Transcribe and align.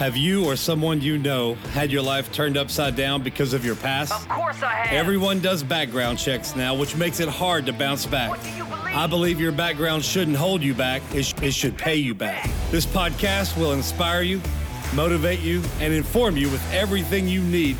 Have 0.00 0.16
you 0.16 0.46
or 0.46 0.56
someone 0.56 1.02
you 1.02 1.18
know 1.18 1.56
had 1.74 1.92
your 1.92 2.00
life 2.00 2.32
turned 2.32 2.56
upside 2.56 2.96
down 2.96 3.22
because 3.22 3.52
of 3.52 3.66
your 3.66 3.76
past? 3.76 4.14
Of 4.14 4.26
course 4.30 4.62
I 4.62 4.72
have. 4.72 4.94
Everyone 4.94 5.40
does 5.40 5.62
background 5.62 6.18
checks 6.18 6.56
now, 6.56 6.74
which 6.74 6.96
makes 6.96 7.20
it 7.20 7.28
hard 7.28 7.66
to 7.66 7.74
bounce 7.74 8.06
back. 8.06 8.30
What 8.30 8.42
do 8.42 8.48
you 8.48 8.64
believe? 8.64 8.96
I 8.96 9.06
believe 9.06 9.38
your 9.38 9.52
background 9.52 10.02
shouldn't 10.02 10.38
hold 10.38 10.62
you 10.62 10.72
back, 10.72 11.02
it, 11.14 11.24
sh- 11.24 11.34
it 11.42 11.52
should 11.52 11.76
pay 11.76 11.96
you 11.96 12.14
back. 12.14 12.48
This 12.70 12.86
podcast 12.86 13.58
will 13.58 13.72
inspire 13.72 14.22
you, 14.22 14.40
motivate 14.94 15.40
you, 15.40 15.62
and 15.80 15.92
inform 15.92 16.38
you 16.38 16.48
with 16.48 16.72
everything 16.72 17.28
you 17.28 17.42
need 17.42 17.76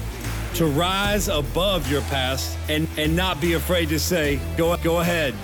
to 0.57 0.66
rise 0.66 1.29
above 1.29 1.91
your 1.91 2.02
past 2.02 2.59
and, 2.68 2.87
and 2.98 3.16
not 3.16 3.41
be 3.41 3.55
afraid 3.55 3.89
to 3.89 3.98
say, 3.98 4.39
go, 4.59 4.77
go 4.77 5.00
ahead, 5.00 5.34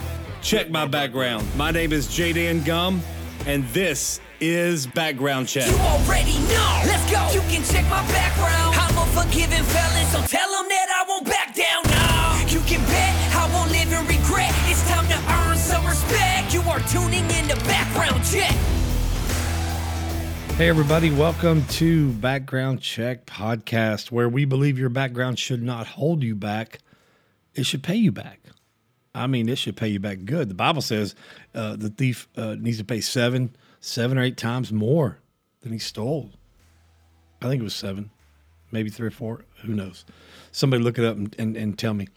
check 0.43 0.69
my 0.69 0.85
background. 0.85 1.49
My 1.57 1.71
name 1.71 1.95
is 1.95 2.07
Jaden 2.07 2.67
Gum, 2.67 3.01
and 3.47 3.65
this 3.69 4.21
is 4.41 4.87
Background 4.87 5.49
Check. 5.49 5.67
You 5.67 5.77
already 5.79 6.39
know. 6.51 6.83
Let's 6.85 7.11
go. 7.11 7.31
You 7.33 7.41
can 7.49 7.65
check 7.65 7.85
my 7.89 8.07
background. 8.13 8.75
I'm 8.77 8.99
a 8.99 9.07
forgiving 9.13 9.63
felon, 9.63 10.07
so 10.07 10.21
tell 10.27 10.51
them 10.53 10.69
that 10.69 10.89
I 10.93 11.05
won't 11.09 11.25
back 11.25 11.55
down. 11.55 11.83
No. 11.85 12.53
You 12.53 12.61
can 12.67 12.81
bet 12.87 13.35
I 13.35 13.51
won't 13.53 13.71
live 13.71 13.91
in 13.93 14.07
regret. 14.07 14.53
It's 14.67 14.87
time 14.89 15.07
to 15.09 15.33
earn 15.33 15.57
some 15.57 15.87
respect. 15.87 16.53
You 16.53 16.61
are 16.63 16.81
tuning 16.81 17.25
in 17.31 17.49
to 17.49 17.57
Background 17.65 18.23
Check. 18.25 18.53
Hey, 20.57 20.69
everybody, 20.69 21.11
welcome 21.11 21.65
to 21.67 22.11
Background 22.13 22.81
Check 22.81 23.27
Podcast, 23.27 24.11
where 24.11 24.29
we 24.29 24.45
believe 24.45 24.79
your 24.79 24.89
background 24.89 25.39
should 25.39 25.63
not 25.63 25.87
hold 25.87 26.23
you 26.23 26.35
back, 26.35 26.79
it 27.55 27.65
should 27.65 27.83
pay 27.83 27.97
you 27.97 28.13
back. 28.13 28.41
I 29.15 29.27
mean, 29.27 29.49
it 29.49 29.57
should 29.57 29.77
pay 29.77 29.89
you 29.89 29.99
back 29.99 30.25
good. 30.25 30.51
The 30.51 30.55
Bible 30.55 30.83
says 30.83 31.15
uh, 31.55 31.77
the 31.77 31.89
thief 31.89 32.29
uh, 32.37 32.55
needs 32.59 32.79
to 32.79 32.85
pay 32.85 33.01
seven, 33.01 33.57
seven 33.87 34.19
or 34.19 34.23
eight 34.23 34.37
times 34.37 34.73
more 34.73 35.21
than 35.61 35.71
he 35.73 35.79
stole. 35.79 36.33
I 37.41 37.49
think 37.49 37.61
it 37.61 37.65
was 37.65 37.75
seven, 37.75 38.11
maybe 38.73 38.91
three 38.91 39.07
or 39.07 39.13
four. 39.13 39.45
Who 39.63 39.75
knows? 39.75 40.05
Somebody 40.51 40.83
look 40.83 40.99
it 40.99 41.05
up 41.05 41.17
and, 41.17 41.33
and, 41.39 41.57
and 41.57 41.79
tell 41.79 41.95
me. 41.95 42.09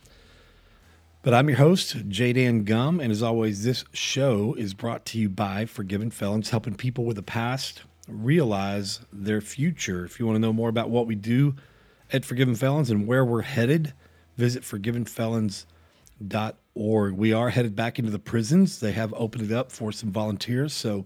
But 1.22 1.36
I'm 1.36 1.48
your 1.48 1.60
host, 1.60 2.10
Jaden 2.10 2.66
Gum, 2.66 3.00
and 3.00 3.12
as 3.12 3.22
always, 3.22 3.64
this 3.64 3.86
show 3.94 4.56
is 4.56 4.74
brought 4.74 5.06
to 5.08 5.20
you 5.20 5.28
by 5.30 5.66
Forgiven 5.66 6.12
Felons, 6.12 6.50
helping 6.50 6.76
people 6.76 7.04
with 7.06 7.18
a 7.18 7.24
past 7.24 7.82
realize 8.08 9.02
their 9.14 9.42
future. 9.42 10.06
If 10.06 10.20
you 10.20 10.26
want 10.26 10.38
to 10.38 10.42
know 10.42 10.54
more 10.54 10.70
about 10.70 10.90
what 10.90 11.06
we 11.06 11.16
do 11.16 11.56
at 12.12 12.26
Forgiven 12.26 12.56
Felons 12.56 12.90
and 12.90 13.06
where 13.06 13.24
we're 13.24 13.44
headed, 13.44 13.94
visit 14.38 14.64
forgivenfelons.org. 14.64 17.14
We 17.14 17.34
are 17.34 17.50
headed 17.50 17.76
back 17.76 18.00
into 18.00 18.12
the 18.12 18.18
prisons. 18.18 18.80
They 18.80 18.94
have 18.94 19.14
opened 19.14 19.52
it 19.52 19.54
up 19.54 19.72
for 19.72 19.92
some 19.92 20.12
volunteers, 20.12 20.74
so 20.74 21.06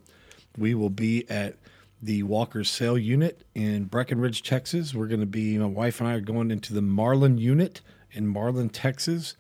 we 0.57 0.73
will 0.73 0.89
be 0.89 1.29
at 1.29 1.55
the 2.01 2.23
Walker 2.23 2.63
Sayle 2.63 2.97
Unit 2.97 3.45
in 3.55 3.85
Breckenridge, 3.85 4.43
Texas. 4.43 4.93
We're 4.93 5.07
going 5.07 5.21
to 5.21 5.25
be, 5.25 5.57
my 5.57 5.65
wife 5.65 5.99
and 5.99 6.09
I 6.09 6.15
are 6.15 6.21
going 6.21 6.51
into 6.51 6.73
the 6.73 6.81
Marlin 6.81 7.37
Unit 7.37 7.81
in 8.11 8.27
Marlin, 8.27 8.69
Texas. 8.69 9.35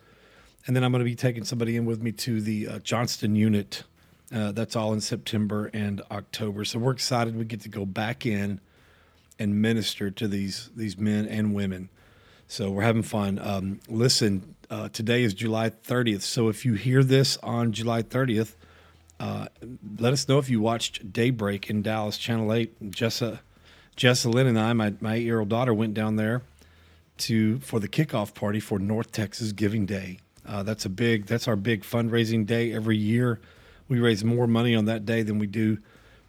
And 0.65 0.75
then 0.75 0.83
I'm 0.83 0.91
going 0.91 1.03
to 1.03 1.09
be 1.09 1.15
taking 1.15 1.43
somebody 1.43 1.75
in 1.75 1.85
with 1.85 2.01
me 2.01 2.13
to 2.13 2.41
the 2.41 2.67
uh, 2.67 2.79
Johnston 2.79 3.35
Unit. 3.35 3.83
Uh, 4.33 4.53
that's 4.53 4.75
all 4.75 4.93
in 4.93 5.01
September 5.01 5.69
and 5.73 6.01
October. 6.09 6.63
So 6.63 6.79
we're 6.79 6.93
excited 6.93 7.35
we 7.35 7.45
get 7.45 7.61
to 7.61 7.69
go 7.69 7.85
back 7.85 8.25
in 8.25 8.61
and 9.37 9.61
minister 9.61 10.09
to 10.11 10.27
these 10.27 10.69
these 10.75 10.97
men 10.97 11.25
and 11.25 11.53
women. 11.53 11.89
So 12.47 12.71
we're 12.71 12.83
having 12.83 13.03
fun. 13.03 13.39
Um, 13.39 13.79
listen, 13.87 14.55
uh, 14.69 14.89
today 14.89 15.23
is 15.23 15.33
July 15.33 15.69
30th. 15.69 16.21
So 16.21 16.49
if 16.49 16.65
you 16.65 16.73
hear 16.73 17.03
this 17.03 17.37
on 17.37 17.71
July 17.71 18.03
30th, 18.03 18.55
uh, 19.19 19.47
let 19.99 20.13
us 20.13 20.27
know 20.27 20.37
if 20.37 20.49
you 20.49 20.59
watched 20.59 21.13
Daybreak 21.13 21.69
in 21.69 21.81
Dallas, 21.81 22.17
Channel 22.17 22.51
8. 22.53 22.91
Jessa, 22.91 23.39
Jessa 23.95 24.33
Lynn 24.33 24.47
and 24.47 24.59
I, 24.59 24.73
my, 24.73 24.93
my 24.99 25.15
eight 25.15 25.23
year 25.23 25.39
old 25.39 25.49
daughter, 25.49 25.73
went 25.73 25.93
down 25.93 26.15
there 26.15 26.41
to 27.19 27.59
for 27.59 27.79
the 27.79 27.87
kickoff 27.87 28.33
party 28.33 28.59
for 28.59 28.79
North 28.79 29.11
Texas 29.11 29.51
Giving 29.51 29.85
Day. 29.85 30.19
Uh, 30.45 30.63
that's 30.63 30.85
a 30.85 30.89
big. 30.89 31.25
That's 31.25 31.47
our 31.47 31.55
big 31.55 31.83
fundraising 31.83 32.45
day 32.45 32.73
every 32.73 32.97
year. 32.97 33.39
We 33.87 33.99
raise 33.99 34.23
more 34.23 34.47
money 34.47 34.75
on 34.75 34.85
that 34.85 35.05
day 35.05 35.21
than 35.21 35.39
we 35.39 35.47
do 35.47 35.77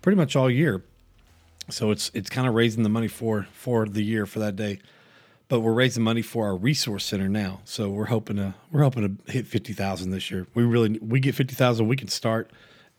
pretty 0.03 0.17
much 0.17 0.37
all 0.37 0.51
year. 0.51 0.85
So 1.71 1.91
it's 1.91 2.11
it's 2.15 2.31
kind 2.31 2.47
of 2.47 2.55
raising 2.55 2.83
the 2.83 2.89
money 2.89 3.09
for 3.09 3.47
for 3.53 3.87
the 3.87 4.03
year 4.03 4.27
for 4.27 4.39
that 4.41 4.57
day. 4.57 4.79
But 5.49 5.61
we're 5.61 5.73
raising 5.73 6.03
money 6.03 6.23
for 6.23 6.47
our 6.47 6.57
resource 6.57 7.05
center 7.05 7.29
now. 7.29 7.61
So 7.65 7.89
we're 7.91 8.07
hoping 8.07 8.37
to 8.37 8.55
we're 8.71 8.83
hoping 8.83 9.19
to 9.27 9.33
hit 9.33 9.47
fifty 9.47 9.73
thousand 9.73 10.11
this 10.11 10.31
year. 10.31 10.47
We 10.55 10.63
really 10.65 10.99
we 11.01 11.21
get 11.21 11.35
fifty 11.35 11.55
thousand, 11.55 11.89
we 11.89 11.97
can 11.97 12.09
start. 12.09 12.51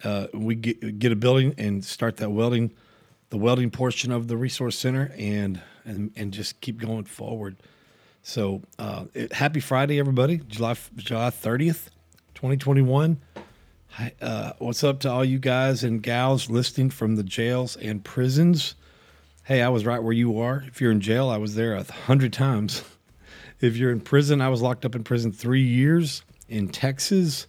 Uh, 0.06 0.28
we 0.34 0.56
get 0.56 1.00
get 1.00 1.12
a 1.12 1.16
building 1.16 1.56
and 1.58 1.84
start 1.84 2.18
that 2.18 2.30
welding, 2.30 2.72
the 3.30 3.38
welding 3.38 3.72
portion 3.72 4.12
of 4.12 4.28
the 4.28 4.38
resource 4.38 4.78
center, 4.78 5.12
and 5.18 5.62
and 5.84 6.12
and 6.16 6.32
just 6.32 6.62
keep 6.62 6.80
going 6.80 7.06
forward. 7.06 7.58
So 8.22 8.62
uh, 8.78 9.06
it, 9.14 9.34
happy 9.34 9.60
Friday, 9.60 10.00
everybody! 10.00 10.42
July 10.48 10.76
July 10.96 11.32
thirtieth, 11.32 11.90
twenty 12.36 12.58
twenty 12.58 12.82
one. 12.82 13.20
Uh, 14.22 14.52
what's 14.60 14.84
up 14.84 15.00
to 15.00 15.10
all 15.10 15.24
you 15.24 15.40
guys 15.40 15.84
and 15.84 16.04
gals 16.04 16.50
listening 16.50 16.90
from 16.90 17.16
the 17.16 17.24
jails 17.24 17.76
and 17.78 18.04
prisons? 18.04 18.76
Hey, 19.44 19.62
I 19.62 19.70
was 19.70 19.86
right 19.86 20.04
where 20.04 20.14
you 20.14 20.40
are. 20.40 20.66
If 20.68 20.82
you're 20.82 20.92
in 20.92 21.00
jail, 21.00 21.30
I 21.30 21.38
was 21.38 21.56
there 21.56 21.74
a 21.74 21.84
hundred 21.84 22.34
times. 22.34 22.84
If 23.62 23.78
you're 23.78 23.92
in 23.92 24.02
prison, 24.02 24.42
I 24.42 24.50
was 24.50 24.62
locked 24.62 24.84
up 24.84 24.96
in 24.96 25.06
prison 25.06 25.32
three 25.32 25.64
years 25.64 26.24
in 26.50 26.68
Texas. 26.68 27.48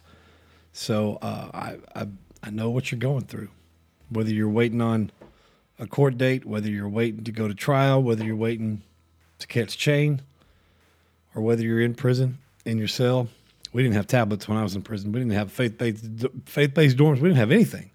So 0.71 1.19
uh, 1.21 1.49
I, 1.53 1.77
I 1.93 2.07
I 2.43 2.49
know 2.49 2.69
what 2.69 2.91
you're 2.91 2.99
going 2.99 3.25
through. 3.25 3.49
Whether 4.09 4.31
you're 4.31 4.49
waiting 4.49 4.81
on 4.81 5.11
a 5.79 5.87
court 5.87 6.17
date, 6.17 6.45
whether 6.45 6.69
you're 6.69 6.89
waiting 6.89 7.23
to 7.23 7.31
go 7.31 7.47
to 7.47 7.53
trial, 7.53 8.01
whether 8.01 8.23
you're 8.23 8.35
waiting 8.35 8.81
to 9.39 9.47
catch 9.47 9.77
chain, 9.77 10.21
or 11.35 11.41
whether 11.41 11.61
you're 11.61 11.81
in 11.81 11.93
prison 11.93 12.39
in 12.65 12.77
your 12.77 12.87
cell. 12.87 13.27
We 13.73 13.83
didn't 13.83 13.95
have 13.95 14.07
tablets 14.07 14.47
when 14.47 14.57
I 14.57 14.63
was 14.63 14.75
in 14.75 14.81
prison. 14.81 15.11
We 15.11 15.19
didn't 15.19 15.33
have 15.33 15.51
faith 15.51 15.77
based 15.77 16.05
faith 16.45 16.73
based 16.73 16.97
dorms. 16.97 17.15
We 17.15 17.29
didn't 17.29 17.37
have 17.37 17.51
anything. 17.51 17.91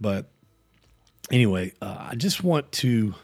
But 0.00 0.26
anyway, 1.30 1.72
uh, 1.80 2.08
I 2.10 2.14
just 2.14 2.44
want 2.44 2.70
to. 2.72 3.14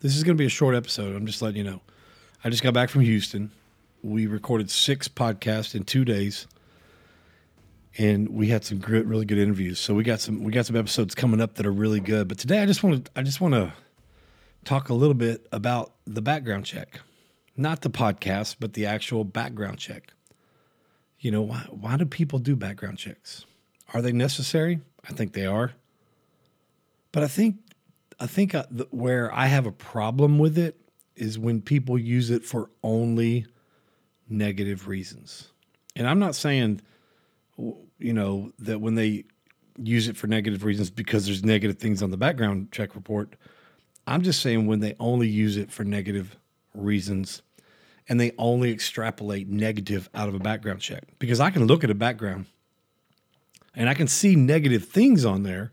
This 0.00 0.16
is 0.16 0.22
going 0.22 0.36
to 0.36 0.40
be 0.40 0.46
a 0.46 0.50
short 0.50 0.74
episode. 0.74 1.16
I'm 1.16 1.26
just 1.26 1.40
letting 1.40 1.56
you 1.56 1.64
know. 1.64 1.80
I 2.44 2.50
just 2.50 2.62
got 2.62 2.74
back 2.74 2.90
from 2.90 3.00
Houston. 3.00 3.50
We 4.02 4.26
recorded 4.26 4.70
six 4.70 5.08
podcasts 5.08 5.74
in 5.74 5.84
two 5.84 6.04
days, 6.04 6.46
and 7.96 8.28
we 8.28 8.48
had 8.48 8.64
some 8.64 8.78
good, 8.78 9.08
really 9.08 9.24
good 9.24 9.38
interviews. 9.38 9.78
So 9.78 9.94
we 9.94 10.02
got 10.04 10.20
some 10.20 10.42
we 10.42 10.52
got 10.52 10.66
some 10.66 10.76
episodes 10.76 11.14
coming 11.14 11.40
up 11.40 11.54
that 11.54 11.66
are 11.66 11.72
really 11.72 12.00
good. 12.00 12.28
But 12.28 12.38
today, 12.38 12.62
I 12.62 12.66
just 12.66 12.82
want 12.82 13.04
to 13.04 13.10
I 13.16 13.22
just 13.22 13.40
want 13.40 13.54
to 13.54 13.72
talk 14.64 14.88
a 14.88 14.94
little 14.94 15.14
bit 15.14 15.46
about 15.52 15.92
the 16.06 16.22
background 16.22 16.64
check 16.66 17.00
not 17.56 17.82
the 17.82 17.90
podcast, 17.90 18.56
but 18.58 18.72
the 18.72 18.86
actual 18.86 19.24
background 19.24 19.78
check. 19.78 20.12
You 21.20 21.30
know, 21.30 21.42
why, 21.42 21.66
why 21.70 21.96
do 21.96 22.04
people 22.04 22.38
do 22.38 22.56
background 22.56 22.98
checks? 22.98 23.44
Are 23.92 24.02
they 24.02 24.12
necessary? 24.12 24.80
I 25.08 25.12
think 25.12 25.32
they 25.32 25.46
are. 25.46 25.72
But 27.12 27.22
I 27.22 27.28
think 27.28 27.56
I 28.18 28.26
think 28.26 28.54
uh, 28.54 28.64
where 28.90 29.32
I 29.32 29.46
have 29.46 29.66
a 29.66 29.72
problem 29.72 30.38
with 30.38 30.58
it 30.58 30.76
is 31.16 31.38
when 31.38 31.60
people 31.60 31.98
use 31.98 32.30
it 32.30 32.44
for 32.44 32.70
only 32.82 33.46
negative 34.28 34.88
reasons. 34.88 35.48
And 35.96 36.08
I'm 36.08 36.18
not 36.18 36.34
saying 36.34 36.80
you 37.56 38.12
know 38.12 38.52
that 38.58 38.80
when 38.80 38.94
they 38.94 39.24
use 39.82 40.08
it 40.08 40.16
for 40.16 40.26
negative 40.26 40.64
reasons 40.64 40.90
because 40.90 41.26
there's 41.26 41.44
negative 41.44 41.78
things 41.78 42.02
on 42.02 42.10
the 42.10 42.16
background 42.16 42.70
check 42.70 42.94
report. 42.94 43.34
I'm 44.06 44.22
just 44.22 44.40
saying 44.40 44.66
when 44.66 44.80
they 44.80 44.94
only 45.00 45.28
use 45.28 45.56
it 45.56 45.72
for 45.72 45.84
negative 45.84 46.36
reasons 46.74 47.42
and 48.08 48.20
they 48.20 48.32
only 48.38 48.70
extrapolate 48.70 49.48
negative 49.48 50.10
out 50.14 50.28
of 50.28 50.34
a 50.34 50.38
background 50.38 50.80
check 50.80 51.04
because 51.18 51.40
I 51.40 51.50
can 51.50 51.66
look 51.66 51.84
at 51.84 51.90
a 51.90 51.94
background 51.94 52.46
and 53.74 53.88
I 53.88 53.94
can 53.94 54.06
see 54.06 54.36
negative 54.36 54.84
things 54.84 55.24
on 55.24 55.42
there, 55.42 55.72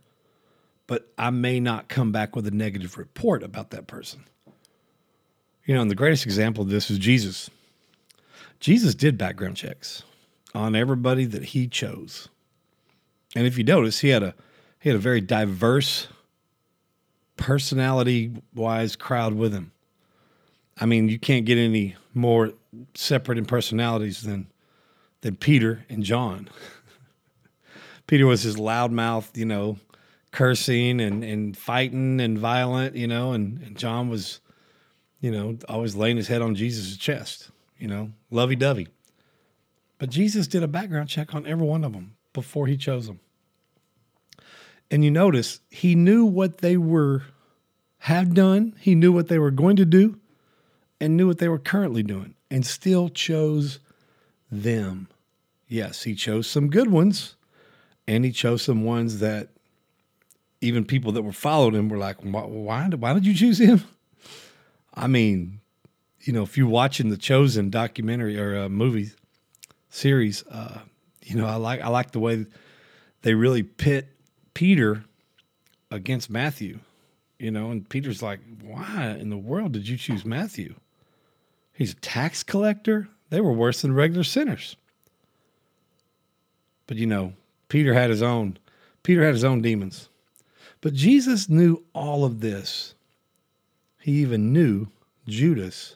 but 0.88 1.12
I 1.18 1.30
may 1.30 1.60
not 1.60 1.90
come 1.90 2.12
back 2.12 2.36
with 2.36 2.48
a 2.48 2.52
negative 2.52 2.98
report 2.98 3.44
about 3.44 3.72
that 3.72 3.88
person. 3.88 4.24
You 5.66 5.76
know, 5.76 5.82
and 5.82 5.92
the 5.92 5.96
greatest 5.96 6.26
example 6.26 6.64
of 6.64 6.70
this 6.70 6.90
is 6.90 6.98
Jesus. 6.98 7.50
Jesus 8.60 8.96
did 8.96 9.18
background 9.18 9.58
checks 9.58 10.04
on 10.54 10.76
everybody 10.76 11.26
that 11.26 11.46
he 11.46 11.68
chose. 11.68 12.30
And 13.36 13.48
if 13.48 13.58
you 13.58 13.64
notice, 13.64 14.00
he 14.00 14.10
had 14.10 14.24
a 14.24 14.36
he 14.80 14.90
had 14.90 14.96
a 14.96 15.00
very 15.00 15.22
diverse 15.22 16.08
personality 17.38 18.34
wise 18.54 18.96
crowd 18.96 19.34
with 19.34 19.54
him. 19.54 19.72
I 20.80 20.86
mean, 20.86 21.10
you 21.10 21.20
can't 21.20 21.46
get 21.46 21.58
any 21.58 21.96
more 22.14 22.54
separate 22.96 23.38
in 23.38 23.46
personalities 23.46 24.24
than 24.24 24.48
than 25.22 25.36
Peter 25.36 25.86
and 25.90 26.04
John. 26.04 26.50
Peter 28.08 28.26
was 28.26 28.42
his 28.42 28.58
loudmouth, 28.58 29.38
you 29.38 29.46
know, 29.46 29.78
cursing 30.32 31.00
and, 31.00 31.24
and 31.24 31.56
fighting 31.56 32.20
and 32.20 32.38
violent, 32.38 32.96
you 32.96 33.08
know, 33.08 33.34
and, 33.34 33.62
and 33.62 33.78
John 33.78 34.10
was, 34.10 34.40
you 35.20 35.32
know, 35.32 35.58
always 35.70 35.96
laying 35.96 36.18
his 36.18 36.28
head 36.28 36.42
on 36.42 36.56
Jesus' 36.56 36.98
chest, 36.98 37.52
you 37.78 37.88
know, 37.88 38.12
lovey 38.32 38.56
dovey. 38.56 38.88
But 40.02 40.10
Jesus 40.10 40.48
did 40.48 40.64
a 40.64 40.68
background 40.68 41.10
check 41.10 41.36
on 41.36 41.46
every 41.46 41.68
one 41.68 41.84
of 41.84 41.94
them 41.94 42.16
before 42.34 42.66
he 42.66 42.76
chose 42.76 43.06
them. 43.06 43.20
And 44.90 45.06
you 45.06 45.12
notice 45.12 45.60
he 45.70 45.94
knew 45.94 46.26
what 46.26 46.58
they 46.58 46.76
were 46.76 47.22
have 48.00 48.34
done, 48.34 48.74
he 48.80 48.96
knew 48.96 49.12
what 49.12 49.28
they 49.28 49.38
were 49.38 49.52
going 49.52 49.76
to 49.76 49.86
do, 49.86 50.20
and 51.00 51.16
knew 51.16 51.28
what 51.28 51.38
they 51.38 51.48
were 51.48 51.60
currently 51.60 52.02
doing, 52.02 52.34
and 52.50 52.66
still 52.66 53.10
chose 53.10 53.78
them. 54.52 55.08
Yes, 55.68 56.02
he 56.02 56.16
chose 56.16 56.48
some 56.48 56.72
good 56.72 56.90
ones, 56.90 57.36
and 58.08 58.26
he 58.26 58.32
chose 58.32 58.64
some 58.64 58.84
ones 58.84 59.20
that 59.20 59.50
even 60.62 60.84
people 60.84 61.12
that 61.12 61.22
were 61.22 61.32
following 61.32 61.76
him 61.76 61.90
were 61.90 62.00
like, 62.00 62.18
why, 62.24 62.42
why, 62.42 62.88
why 62.88 63.14
did 63.14 63.28
you 63.28 63.36
choose 63.36 63.60
him? 63.60 63.84
I 64.96 65.06
mean, 65.06 65.60
you 66.22 66.34
know, 66.34 66.42
if 66.42 66.58
you're 66.58 66.66
watching 66.66 67.10
the 67.10 67.18
Chosen 67.18 67.70
documentary 67.70 68.40
or 68.40 68.58
uh, 68.58 68.66
a 68.66 68.70
movie 68.70 69.12
series, 69.92 70.44
uh, 70.48 70.80
you 71.24 71.36
know, 71.36 71.46
I 71.46 71.56
like 71.56 71.82
I 71.82 71.90
like 71.90 72.12
the 72.12 72.20
way 72.20 72.48
they 73.22 73.36
really 73.36 73.62
pit 73.62 74.08
Peter 74.56 75.04
against 75.92 76.30
Matthew. 76.30 76.80
You 77.38 77.52
know, 77.52 77.72
and 77.72 77.88
Peter's 77.88 78.22
like, 78.22 78.40
"Why 78.64 79.18
in 79.20 79.30
the 79.30 79.38
world 79.38 79.74
did 79.74 79.88
you 79.88 79.98
choose 79.98 80.26
Matthew? 80.26 80.76
He's 81.74 81.94
a 81.94 81.96
tax 81.96 82.44
collector. 82.44 83.08
They 83.30 83.42
were 83.42 83.54
worse 83.54 83.82
than 83.82 83.94
regular 83.94 84.24
sinners." 84.24 84.76
But 86.88 86.98
you 86.98 87.06
know, 87.06 87.34
Peter 87.68 87.94
had 87.94 88.10
his 88.10 88.22
own. 88.22 88.58
Peter 89.04 89.24
had 89.24 89.34
his 89.34 89.44
own 89.44 89.62
demons. 89.62 90.10
But 90.82 90.94
Jesus 90.94 91.48
knew 91.48 91.84
all 91.94 92.26
of 92.26 92.42
this. 92.42 92.96
He 94.00 94.14
even 94.14 94.52
knew 94.52 94.88
Judas 95.28 95.96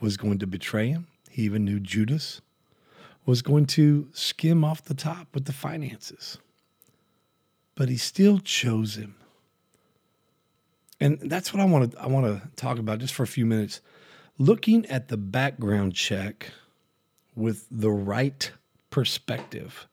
was 0.00 0.16
going 0.18 0.38
to 0.38 0.46
betray 0.46 0.88
him. 0.88 1.06
He 1.30 1.42
even 1.42 1.64
knew 1.64 1.80
Judas 1.80 2.42
was 3.26 3.42
going 3.42 3.66
to 3.66 4.08
skim 4.12 4.64
off 4.64 4.84
the 4.84 4.94
top 4.94 5.28
with 5.34 5.46
the 5.46 5.52
finances. 5.52 6.38
But 7.74 7.88
he 7.88 7.96
still 7.96 8.38
chose 8.38 8.96
him. 8.96 9.16
And 11.00 11.18
that's 11.20 11.52
what 11.52 11.60
I 11.60 11.64
want 11.64 11.92
to 11.92 12.00
I 12.00 12.06
want 12.06 12.26
to 12.26 12.48
talk 12.56 12.78
about 12.78 12.98
just 12.98 13.14
for 13.14 13.24
a 13.24 13.26
few 13.26 13.46
minutes. 13.46 13.80
Looking 14.38 14.86
at 14.86 15.08
the 15.08 15.16
background 15.16 15.94
check 15.94 16.50
with 17.34 17.66
the 17.70 17.90
right 17.90 18.50
perspective. 18.90 19.86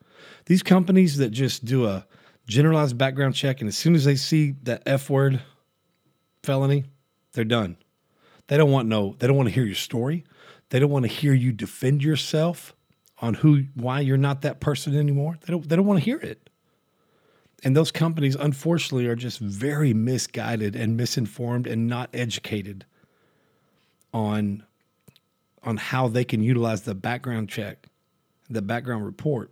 These 0.46 0.64
companies 0.64 1.18
that 1.18 1.30
just 1.30 1.66
do 1.66 1.86
a 1.86 2.06
generalized 2.48 2.98
background 2.98 3.36
check 3.36 3.62
and 3.62 3.68
as 3.68 3.78
soon 3.78 3.96
as 3.96 4.06
they 4.06 4.16
see 4.16 4.56
that 4.64 4.84
F 4.86 5.10
word 5.10 5.42
felony, 6.44 6.86
they're 7.34 7.44
done. 7.44 7.78
They 8.48 8.58
don't 8.58 8.72
want 8.72 8.88
no, 8.88 9.16
they 9.18 9.28
don't 9.28 9.38
want 9.38 9.50
to 9.50 9.56
hear 9.56 9.66
your 9.66 9.76
story. 9.76 10.24
They 10.70 10.80
don't 10.80 10.90
want 10.90 11.04
to 11.04 11.12
hear 11.12 11.34
you 11.34 11.52
defend 11.52 12.04
yourself 12.04 12.76
on 13.22 13.36
who 13.36 13.66
why 13.76 14.00
you're 14.00 14.18
not 14.18 14.42
that 14.42 14.60
person 14.60 14.98
anymore. 14.98 15.38
They 15.46 15.52
don't 15.52 15.68
they 15.68 15.76
don't 15.76 15.86
want 15.86 16.00
to 16.00 16.06
hear 16.06 16.18
it. 16.18 16.50
And 17.64 17.78
those 17.78 17.92
companies 17.92 18.36
unfortunately 18.36 19.06
are 19.08 19.16
just 19.16 19.40
very 19.40 19.94
misguided 19.94 20.76
and 20.76 20.98
misinformed 20.98 21.68
and 21.68 21.88
not 21.88 22.10
educated 22.14 22.86
on 24.14 24.64
on 25.64 25.78
how 25.78 26.08
they 26.08 26.24
can 26.26 26.42
utilize 26.42 26.82
the 26.82 26.96
background 26.96 27.48
check, 27.48 27.88
the 28.50 28.64
background 28.64 29.06
report 29.06 29.52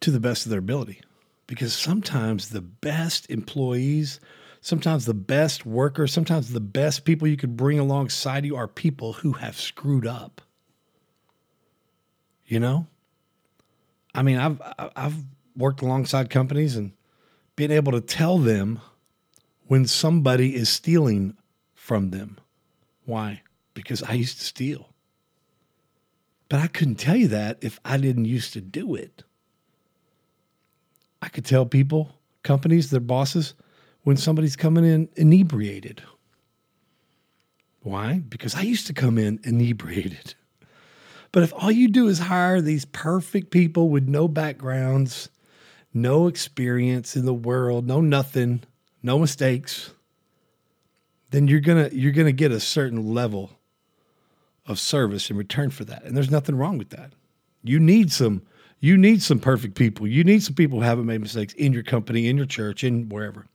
to 0.00 0.12
the 0.12 0.20
best 0.20 0.46
of 0.46 0.50
their 0.50 0.60
ability. 0.60 1.00
Because 1.48 1.74
sometimes 1.74 2.50
the 2.50 2.60
best 2.60 3.28
employees, 3.28 4.20
sometimes 4.60 5.06
the 5.06 5.14
best 5.14 5.66
workers, 5.66 6.12
sometimes 6.12 6.52
the 6.52 6.60
best 6.60 7.04
people 7.04 7.26
you 7.26 7.36
could 7.36 7.56
bring 7.56 7.80
alongside 7.80 8.44
you 8.44 8.54
are 8.54 8.68
people 8.68 9.14
who 9.14 9.32
have 9.32 9.58
screwed 9.58 10.06
up. 10.06 10.40
You 12.46 12.60
know? 12.60 12.86
I 14.14 14.22
mean, 14.22 14.38
I've 14.38 14.60
I've 14.94 15.16
worked 15.56 15.82
alongside 15.82 16.30
companies 16.30 16.76
and 16.76 16.92
being 17.56 17.70
able 17.70 17.92
to 17.92 18.00
tell 18.00 18.38
them 18.38 18.80
when 19.66 19.86
somebody 19.86 20.54
is 20.54 20.68
stealing 20.68 21.36
from 21.74 22.10
them. 22.10 22.38
Why? 23.04 23.42
Because 23.74 24.02
I 24.02 24.12
used 24.12 24.38
to 24.38 24.44
steal. 24.44 24.88
But 26.48 26.60
I 26.60 26.66
couldn't 26.66 26.96
tell 26.96 27.16
you 27.16 27.28
that 27.28 27.58
if 27.62 27.80
I 27.84 27.96
didn't 27.96 28.26
used 28.26 28.52
to 28.52 28.60
do 28.60 28.94
it. 28.94 29.22
I 31.22 31.28
could 31.28 31.46
tell 31.46 31.64
people, 31.64 32.18
companies, 32.42 32.90
their 32.90 33.00
bosses, 33.00 33.54
when 34.02 34.16
somebody's 34.16 34.56
coming 34.56 34.84
in 34.84 35.08
inebriated. 35.16 36.02
Why? 37.80 38.22
Because 38.28 38.54
I 38.54 38.62
used 38.62 38.86
to 38.88 38.92
come 38.92 39.16
in 39.16 39.40
inebriated. 39.44 40.34
But 41.32 41.42
if 41.42 41.52
all 41.54 41.70
you 41.70 41.88
do 41.88 42.08
is 42.08 42.18
hire 42.18 42.60
these 42.60 42.84
perfect 42.84 43.50
people 43.50 43.88
with 43.88 44.06
no 44.06 44.28
backgrounds, 44.28 45.30
no 45.94 46.28
experience 46.28 47.16
in 47.16 47.24
the 47.24 47.34
world, 47.34 47.86
no 47.86 48.00
nothing, 48.02 48.62
no 49.02 49.18
mistakes, 49.18 49.92
then 51.30 51.48
you're 51.48 51.60
gonna 51.60 51.88
you're 51.92 52.12
gonna 52.12 52.32
get 52.32 52.52
a 52.52 52.60
certain 52.60 53.14
level 53.14 53.50
of 54.66 54.78
service 54.78 55.30
in 55.30 55.36
return 55.36 55.70
for 55.70 55.84
that. 55.84 56.04
And 56.04 56.16
there's 56.16 56.30
nothing 56.30 56.54
wrong 56.54 56.78
with 56.78 56.90
that. 56.90 57.12
You 57.64 57.80
need 57.80 58.12
some 58.12 58.42
you 58.78 58.96
need 58.96 59.22
some 59.22 59.38
perfect 59.38 59.76
people. 59.76 60.08
You 60.08 60.24
need 60.24 60.42
some 60.42 60.54
people 60.54 60.78
who 60.78 60.84
haven't 60.84 61.06
made 61.06 61.20
mistakes 61.20 61.54
in 61.54 61.72
your 61.72 61.84
company, 61.84 62.28
in 62.28 62.36
your 62.36 62.46
church, 62.46 62.82
in 62.82 63.08
wherever. 63.08 63.46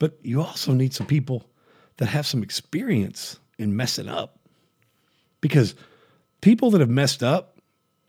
But 0.00 0.18
you 0.22 0.42
also 0.42 0.72
need 0.72 0.92
some 0.92 1.06
people 1.06 1.46
that 1.98 2.06
have 2.06 2.26
some 2.26 2.42
experience 2.42 3.38
in 3.56 3.76
messing 3.76 4.08
up. 4.08 4.40
Because 5.40 5.76
people 6.40 6.70
that 6.70 6.80
have 6.80 6.90
messed 6.90 7.22
up 7.22 7.58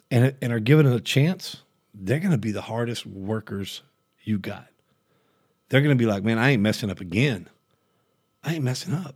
and, 0.10 0.36
and 0.42 0.54
are 0.54 0.60
given 0.60 0.86
a 0.86 1.00
chance, 1.00 1.62
they're 1.94 2.20
going 2.20 2.32
to 2.32 2.38
be 2.38 2.52
the 2.52 2.62
hardest 2.62 3.06
workers 3.06 3.82
you 4.24 4.38
got. 4.38 4.68
They're 5.70 5.82
going 5.82 5.98
to 5.98 6.02
be 6.02 6.10
like, 6.10 6.24
man, 6.24 6.38
I 6.38 6.52
ain't 6.52 6.62
messing 6.62 6.90
up 6.90 7.00
again. 7.00 7.50
I 8.44 8.56
ain't 8.56 8.64
messing 8.64 8.94
up. 8.94 9.16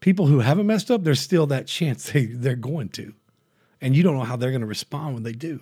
People 0.00 0.26
who 0.26 0.40
haven't 0.40 0.66
messed 0.66 0.90
up, 0.90 1.04
there's 1.04 1.20
still 1.20 1.46
that 1.46 1.66
chance 1.66 2.10
they, 2.10 2.26
they're 2.26 2.56
going 2.56 2.88
to. 2.90 3.14
And 3.80 3.96
you 3.96 4.02
don't 4.02 4.16
know 4.16 4.24
how 4.24 4.36
they're 4.36 4.50
going 4.50 4.60
to 4.60 4.66
respond 4.66 5.14
when 5.14 5.22
they 5.22 5.32
do. 5.32 5.60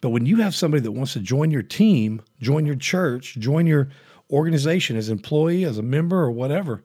But 0.00 0.10
when 0.10 0.26
you 0.26 0.36
have 0.36 0.54
somebody 0.54 0.82
that 0.82 0.92
wants 0.92 1.14
to 1.14 1.20
join 1.20 1.50
your 1.50 1.62
team, 1.62 2.22
join 2.40 2.66
your 2.66 2.76
church, 2.76 3.36
join 3.36 3.66
your 3.66 3.88
organization 4.30 4.96
as 4.96 5.08
employee, 5.08 5.64
as 5.64 5.78
a 5.78 5.82
member, 5.82 6.18
or 6.18 6.30
whatever, 6.30 6.82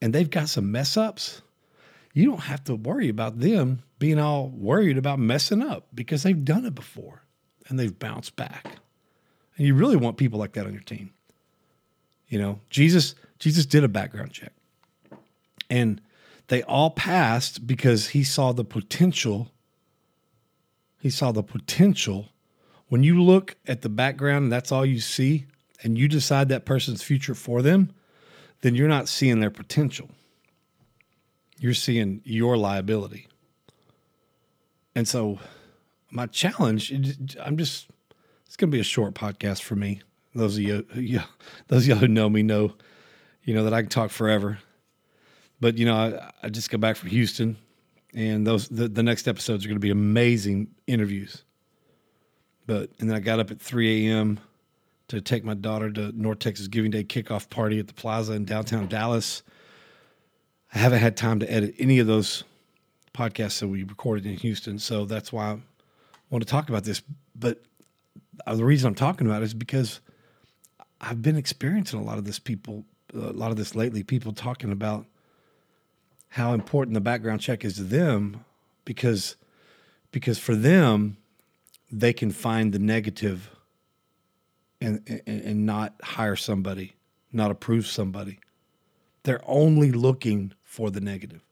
and 0.00 0.14
they've 0.14 0.30
got 0.30 0.48
some 0.48 0.70
mess 0.70 0.96
ups, 0.96 1.42
you 2.12 2.26
don't 2.26 2.40
have 2.40 2.64
to 2.64 2.74
worry 2.74 3.08
about 3.08 3.40
them 3.40 3.82
being 3.98 4.18
all 4.18 4.48
worried 4.48 4.98
about 4.98 5.18
messing 5.18 5.62
up 5.62 5.86
because 5.94 6.22
they've 6.22 6.44
done 6.44 6.64
it 6.64 6.74
before 6.74 7.22
and 7.68 7.78
they've 7.78 7.98
bounced 7.98 8.36
back. 8.36 8.66
And 9.56 9.66
you 9.66 9.74
really 9.74 9.96
want 9.96 10.16
people 10.16 10.38
like 10.38 10.52
that 10.54 10.66
on 10.66 10.72
your 10.72 10.82
team. 10.82 11.12
You 12.28 12.38
know, 12.38 12.60
Jesus 12.70 13.14
Jesus 13.38 13.66
did 13.66 13.84
a 13.84 13.88
background 13.88 14.32
check. 14.32 14.52
And 15.68 16.00
they 16.48 16.62
all 16.62 16.90
passed 16.90 17.66
because 17.66 18.08
he 18.08 18.24
saw 18.24 18.52
the 18.52 18.64
potential 18.64 19.50
he 21.00 21.10
saw 21.10 21.32
the 21.32 21.42
potential 21.42 22.28
when 22.90 23.04
you 23.04 23.22
look 23.22 23.56
at 23.66 23.82
the 23.82 23.88
background 23.88 24.44
and 24.44 24.52
that's 24.52 24.72
all 24.72 24.84
you 24.84 24.98
see, 24.98 25.46
and 25.82 25.96
you 25.96 26.08
decide 26.08 26.48
that 26.48 26.66
person's 26.66 27.02
future 27.02 27.36
for 27.36 27.62
them, 27.62 27.92
then 28.60 28.74
you're 28.74 28.88
not 28.88 29.08
seeing 29.08 29.38
their 29.38 29.50
potential. 29.50 30.10
You're 31.60 31.74
seeing 31.74 32.22
your 32.24 32.56
liability. 32.56 33.28
And 34.96 35.06
so, 35.06 35.38
my 36.10 36.26
challenge, 36.26 36.90
I'm 37.38 37.56
just, 37.56 37.88
it's 38.46 38.56
going 38.56 38.70
to 38.70 38.74
be 38.74 38.80
a 38.80 38.84
short 38.84 39.14
podcast 39.14 39.62
for 39.62 39.76
me. 39.76 40.00
Those 40.34 40.56
of 40.56 40.62
you, 40.62 40.84
those 41.68 41.82
of 41.82 41.86
y'all 41.86 41.98
who 41.98 42.08
know 42.08 42.28
me 42.28 42.42
know, 42.42 42.74
you 43.44 43.54
know 43.54 43.64
that 43.64 43.74
I 43.74 43.82
can 43.82 43.90
talk 43.90 44.10
forever. 44.10 44.58
But 45.60 45.76
you 45.76 45.84
know, 45.84 45.94
I, 45.94 46.32
I 46.42 46.48
just 46.48 46.70
got 46.70 46.80
back 46.80 46.96
from 46.96 47.10
Houston, 47.10 47.56
and 48.14 48.46
those 48.46 48.68
the, 48.68 48.88
the 48.88 49.02
next 49.02 49.28
episodes 49.28 49.64
are 49.64 49.68
going 49.68 49.76
to 49.76 49.80
be 49.80 49.90
amazing 49.90 50.68
interviews. 50.86 51.44
But 52.66 52.90
and 52.98 53.10
then 53.10 53.16
I 53.16 53.20
got 53.20 53.40
up 53.40 53.50
at 53.50 53.60
3 53.60 54.08
a.m. 54.08 54.40
to 55.08 55.20
take 55.20 55.44
my 55.44 55.54
daughter 55.54 55.90
to 55.90 56.12
North 56.12 56.38
Texas 56.38 56.68
Giving 56.68 56.90
Day 56.90 57.04
kickoff 57.04 57.50
party 57.50 57.78
at 57.78 57.88
the 57.88 57.94
Plaza 57.94 58.32
in 58.32 58.44
downtown 58.44 58.88
Dallas. 58.88 59.42
I 60.74 60.78
haven't 60.78 61.00
had 61.00 61.16
time 61.16 61.40
to 61.40 61.52
edit 61.52 61.74
any 61.78 61.98
of 61.98 62.06
those 62.06 62.44
podcasts 63.12 63.60
that 63.60 63.68
we 63.68 63.82
recorded 63.82 64.26
in 64.26 64.36
Houston, 64.36 64.78
so 64.78 65.04
that's 65.04 65.32
why 65.32 65.50
I 65.50 65.58
want 66.30 66.42
to 66.44 66.50
talk 66.50 66.68
about 66.68 66.84
this. 66.84 67.02
But 67.34 67.62
uh, 68.46 68.54
the 68.54 68.64
reason 68.64 68.88
I'm 68.88 68.94
talking 68.94 69.26
about 69.26 69.42
it 69.42 69.46
is 69.46 69.54
because 69.54 70.00
I've 71.00 71.22
been 71.22 71.36
experiencing 71.36 71.98
a 71.98 72.02
lot 72.02 72.18
of 72.18 72.24
this 72.24 72.38
people, 72.38 72.84
a 73.12 73.32
lot 73.32 73.50
of 73.50 73.56
this 73.56 73.74
lately. 73.74 74.02
People 74.02 74.32
talking 74.32 74.70
about 74.70 75.06
how 76.28 76.54
important 76.54 76.94
the 76.94 77.00
background 77.00 77.40
check 77.40 77.64
is 77.64 77.74
to 77.74 77.82
them, 77.82 78.44
because 78.84 79.36
because 80.12 80.38
for 80.38 80.54
them 80.54 81.16
they 81.90 82.12
can 82.12 82.30
find 82.30 82.72
the 82.72 82.78
negative 82.78 83.50
and, 84.80 85.02
and, 85.26 85.42
and 85.42 85.66
not 85.66 85.94
hire 86.02 86.36
somebody, 86.36 86.94
not 87.32 87.50
approve 87.50 87.86
somebody. 87.86 88.38
They're 89.22 89.42
only 89.46 89.92
looking 89.92 90.52
for 90.62 90.90
the 90.90 91.00
negative. 91.00 91.42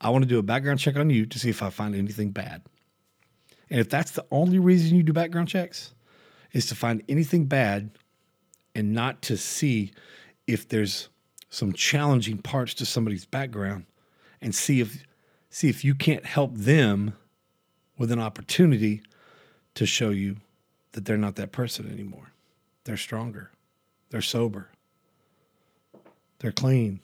I 0.00 0.10
want 0.10 0.24
to 0.24 0.28
do 0.28 0.38
a 0.38 0.42
background 0.42 0.80
check 0.80 0.96
on 0.96 1.10
you 1.10 1.26
to 1.26 1.38
see 1.38 1.50
if 1.50 1.62
I 1.62 1.70
find 1.70 1.94
anything 1.94 2.30
bad. 2.30 2.62
And 3.70 3.80
if 3.80 3.88
that's 3.88 4.10
the 4.10 4.26
only 4.30 4.58
reason 4.58 4.96
you 4.96 5.02
do 5.02 5.12
background 5.12 5.48
checks, 5.48 5.94
is 6.52 6.66
to 6.66 6.74
find 6.74 7.02
anything 7.08 7.46
bad 7.46 7.90
and 8.74 8.92
not 8.92 9.22
to 9.22 9.36
see 9.36 9.92
if 10.46 10.68
there's 10.68 11.08
some 11.50 11.72
challenging 11.72 12.38
parts 12.38 12.74
to 12.74 12.86
somebody's 12.86 13.24
background 13.24 13.86
and 14.40 14.54
see 14.54 14.80
if 14.80 15.04
see 15.50 15.68
if 15.68 15.84
you 15.84 15.94
can't 15.94 16.24
help 16.24 16.54
them 16.54 17.14
with 17.98 18.10
an 18.10 18.18
opportunity 18.18 19.02
to 19.74 19.84
show 19.84 20.10
you 20.10 20.36
that 20.92 21.04
they're 21.04 21.18
not 21.18 21.36
that 21.36 21.52
person 21.52 21.90
anymore. 21.90 22.32
They're 22.84 22.96
stronger. 22.96 23.50
They're 24.10 24.22
sober. 24.22 24.70
They're 26.38 26.52
clean. 26.52 27.00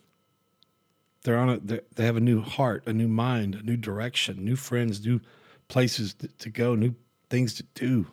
They're 1.29 1.37
on 1.37 1.51
a 1.51 1.59
they're, 1.59 1.83
they 1.97 2.07
have 2.07 2.17
a 2.17 2.21
new 2.21 2.41
heart, 2.41 2.85
a 2.87 2.93
new 2.95 3.07
mind, 3.07 3.55
a 3.55 3.63
new 3.63 3.77
direction, 3.77 4.43
new 4.47 4.57
friends, 4.57 5.05
new 5.05 5.21
places 5.69 6.15
to, 6.39 6.49
go, 6.49 6.75
new 6.75 6.95
things 7.29 7.53
to 7.57 7.65
do. 7.75 8.07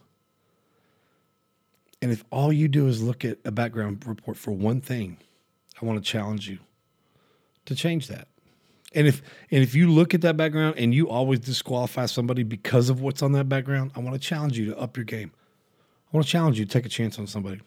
And 2.02 2.12
if 2.12 2.26
all 2.30 2.52
you 2.52 2.68
do 2.68 2.88
is 2.88 3.02
look 3.02 3.24
at 3.24 3.38
a 3.46 3.52
background 3.52 4.06
report 4.06 4.36
for 4.36 4.52
one 4.52 4.82
thing, 4.82 5.16
I 5.82 5.86
want 5.86 5.98
to 5.98 6.04
challenge 6.04 6.50
you 6.50 6.60
to 7.68 7.74
change 7.74 8.10
that. 8.10 8.28
And 8.94 9.08
if 9.08 9.22
and 9.50 9.64
if 9.64 9.76
you 9.76 9.90
look 9.90 10.14
at 10.14 10.20
that 10.20 10.36
background 10.36 10.76
and 10.78 10.94
you 10.94 11.10
always 11.10 11.40
disqualify 11.40 12.08
somebody 12.08 12.44
because 12.44 12.90
of 12.90 13.00
what's 13.00 13.22
on 13.22 13.32
that 13.32 13.48
background, 13.48 13.94
I 13.96 14.02
want 14.02 14.16
to 14.16 14.20
challenge 14.20 14.58
you 14.58 14.66
to 14.72 14.78
up 14.78 14.98
your 14.98 15.06
game. 15.06 15.32
I 16.12 16.18
want 16.18 16.26
to 16.26 16.32
challenge 16.34 16.60
you 16.60 16.66
to 16.66 16.70
take 16.70 16.86
a 16.86 16.90
chance 16.90 17.18
on 17.18 17.28
somebody. 17.28 17.62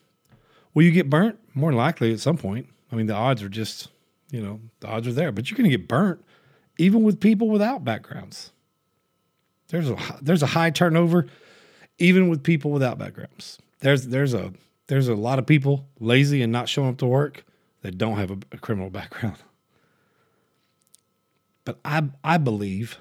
Will 0.75 0.83
you 0.83 0.93
get 0.93 1.09
burnt? 1.09 1.39
More 1.55 1.73
likely 1.73 2.13
at 2.13 2.21
some 2.21 2.37
point. 2.37 2.69
I 2.93 2.97
mean, 2.97 3.07
the 3.07 3.15
odds 3.15 3.43
are 3.43 3.49
just, 3.49 3.89
you 4.31 4.43
know, 4.43 4.61
the 4.81 4.89
odds 4.89 5.09
are 5.09 5.13
there, 5.13 5.33
but 5.33 5.51
you're 5.51 5.57
going 5.57 5.71
to 5.71 5.77
get 5.77 5.89
burnt 5.89 6.25
even 6.79 7.03
with 7.03 7.21
people 7.21 7.49
without 7.49 7.85
backgrounds. 7.85 8.53
There's 9.69 9.91
a 9.91 9.97
there's 10.23 10.43
a 10.43 10.47
high 10.47 10.71
turnover 10.71 11.27
even 11.99 12.29
with 12.29 12.43
people 12.43 12.71
without 12.71 12.99
backgrounds. 12.99 13.59
There's 13.81 14.07
there's 14.07 14.35
a 14.35 14.53
there's 14.87 15.09
a 15.09 15.15
lot 15.15 15.39
of 15.39 15.47
people 15.47 15.87
lazy 16.01 16.43
and 16.43 16.53
not 16.53 16.69
showing 16.69 16.89
up 16.91 16.99
to 16.99 17.07
work 17.07 17.45
that 17.83 17.99
don't 17.99 18.17
have 18.17 18.31
a, 18.31 18.39
a 18.53 18.59
criminal 18.59 18.91
background. 18.91 19.37
But 21.65 21.79
I 21.85 22.05
I 22.25 22.39
believe 22.39 22.99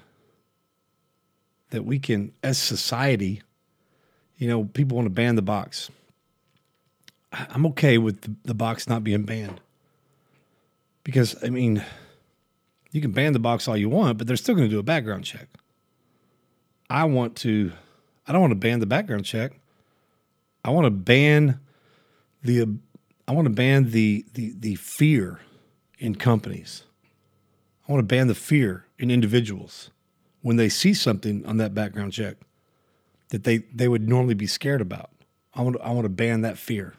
that 1.70 1.84
we 1.84 1.98
can 1.98 2.32
as 2.42 2.58
society, 2.58 3.42
you 4.36 4.48
know, 4.48 4.64
people 4.64 4.96
want 4.96 5.06
to 5.06 5.10
ban 5.10 5.36
the 5.36 5.42
box. 5.42 5.90
I'm 7.32 7.66
okay 7.66 7.98
with 7.98 8.22
the, 8.22 8.34
the 8.44 8.54
box 8.54 8.88
not 8.88 9.04
being 9.04 9.24
banned. 9.24 9.60
Because 11.08 11.42
I 11.42 11.48
mean, 11.48 11.82
you 12.92 13.00
can 13.00 13.12
ban 13.12 13.32
the 13.32 13.38
box 13.38 13.66
all 13.66 13.78
you 13.78 13.88
want, 13.88 14.18
but 14.18 14.26
they're 14.26 14.36
still 14.36 14.54
going 14.54 14.68
to 14.68 14.70
do 14.70 14.78
a 14.78 14.82
background 14.82 15.24
check. 15.24 15.48
I 16.90 17.04
want 17.04 17.34
to 17.36 17.72
I 18.26 18.32
don't 18.32 18.42
want 18.42 18.50
to 18.50 18.56
ban 18.56 18.80
the 18.80 18.86
background 18.86 19.24
check. 19.24 19.52
I 20.62 20.68
want 20.68 20.84
to 20.84 20.90
ban 20.90 21.60
the 22.42 22.76
I 23.26 23.32
want 23.32 23.46
to 23.46 23.50
ban 23.50 23.90
the 23.90 24.26
the 24.34 24.52
the 24.58 24.74
fear 24.74 25.40
in 25.98 26.14
companies. 26.14 26.82
I 27.88 27.92
want 27.92 28.06
to 28.06 28.14
ban 28.14 28.26
the 28.26 28.34
fear 28.34 28.84
in 28.98 29.10
individuals 29.10 29.90
when 30.42 30.56
they 30.56 30.68
see 30.68 30.92
something 30.92 31.46
on 31.46 31.56
that 31.56 31.72
background 31.72 32.12
check 32.12 32.36
that 33.30 33.44
they 33.44 33.60
they 33.72 33.88
would 33.88 34.06
normally 34.06 34.34
be 34.34 34.46
scared 34.46 34.82
about. 34.82 35.08
I 35.54 35.62
want 35.62 35.76
to, 35.76 35.82
I 35.82 35.90
want 35.92 36.04
to 36.04 36.10
ban 36.10 36.42
that 36.42 36.58
fear. 36.58 36.96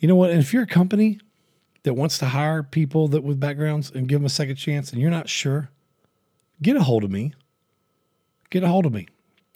You 0.00 0.08
know 0.08 0.16
what? 0.16 0.30
And 0.30 0.40
if 0.40 0.52
you're 0.52 0.64
a 0.64 0.66
company 0.66 1.20
that 1.82 1.94
wants 1.94 2.18
to 2.18 2.26
hire 2.26 2.62
people 2.62 3.08
that 3.08 3.22
with 3.22 3.40
backgrounds 3.40 3.90
and 3.90 4.08
give 4.08 4.20
them 4.20 4.26
a 4.26 4.30
second 4.30 4.56
chance 4.56 4.92
and 4.92 5.00
you're 5.00 5.10
not 5.10 5.28
sure, 5.28 5.70
get 6.62 6.76
a 6.76 6.82
hold 6.82 7.04
of 7.04 7.10
me. 7.10 7.32
Get 8.50 8.64
a 8.64 8.68
hold 8.68 8.84
of 8.84 8.92
me. 8.92 9.06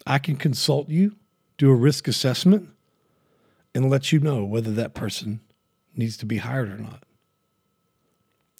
I 0.07 0.19
can 0.19 0.37
consult 0.37 0.88
you, 0.88 1.16
do 1.59 1.71
a 1.71 1.75
risk 1.75 2.07
assessment, 2.07 2.69
and 3.75 3.90
let 3.90 4.12
you 4.12 4.21
know 4.21 4.45
whether 4.45 4.71
that 4.73 4.95
person 4.95 5.40
needs 5.97 6.16
to 6.19 6.26
be 6.26 6.38
hired 6.38 6.71
or 6.71 6.78
not. 6.78 7.02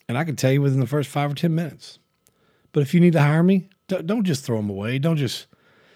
And 0.09 0.19
I 0.19 0.25
can 0.25 0.37
tell 0.37 0.53
you 0.53 0.61
within 0.61 0.81
the 0.81 0.87
first 0.87 1.09
five 1.09 1.31
or 1.31 1.35
10 1.35 1.55
minutes. 1.55 1.99
But 2.73 2.83
if 2.83 2.93
you 2.93 3.01
need 3.01 3.13
to 3.13 3.23
hire 3.23 3.43
me, 3.43 3.69
don't 3.87 4.25
just 4.25 4.45
throw 4.45 4.57
them 4.57 4.69
away. 4.69 4.99
Don't 4.99 5.17
just 5.17 5.47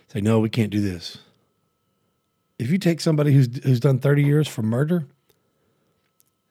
say, 0.06 0.20
no, 0.20 0.38
we 0.38 0.48
can't 0.48 0.70
do 0.70 0.80
this. 0.80 1.18
If 2.58 2.70
you 2.70 2.78
take 2.78 3.00
somebody 3.00 3.32
who's, 3.32 3.48
who's 3.64 3.80
done 3.80 3.98
30 3.98 4.22
years 4.22 4.48
for 4.48 4.62
murder, 4.62 5.06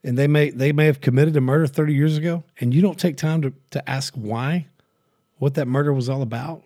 and 0.07 0.17
they 0.17 0.25
may 0.25 0.49
they 0.49 0.71
may 0.71 0.85
have 0.85 1.01
committed 1.01 1.35
a 1.35 1.41
murder 1.41 1.67
30 1.67 1.93
years 1.93 2.17
ago, 2.17 2.45
and 2.61 2.73
you 2.73 2.81
don't 2.81 2.97
take 2.97 3.17
time 3.17 3.41
to, 3.41 3.53
to 3.71 3.89
ask 3.89 4.13
why, 4.15 4.67
what 5.37 5.55
that 5.55 5.67
murder 5.67 5.91
was 5.91 6.07
all 6.07 6.21
about, 6.21 6.63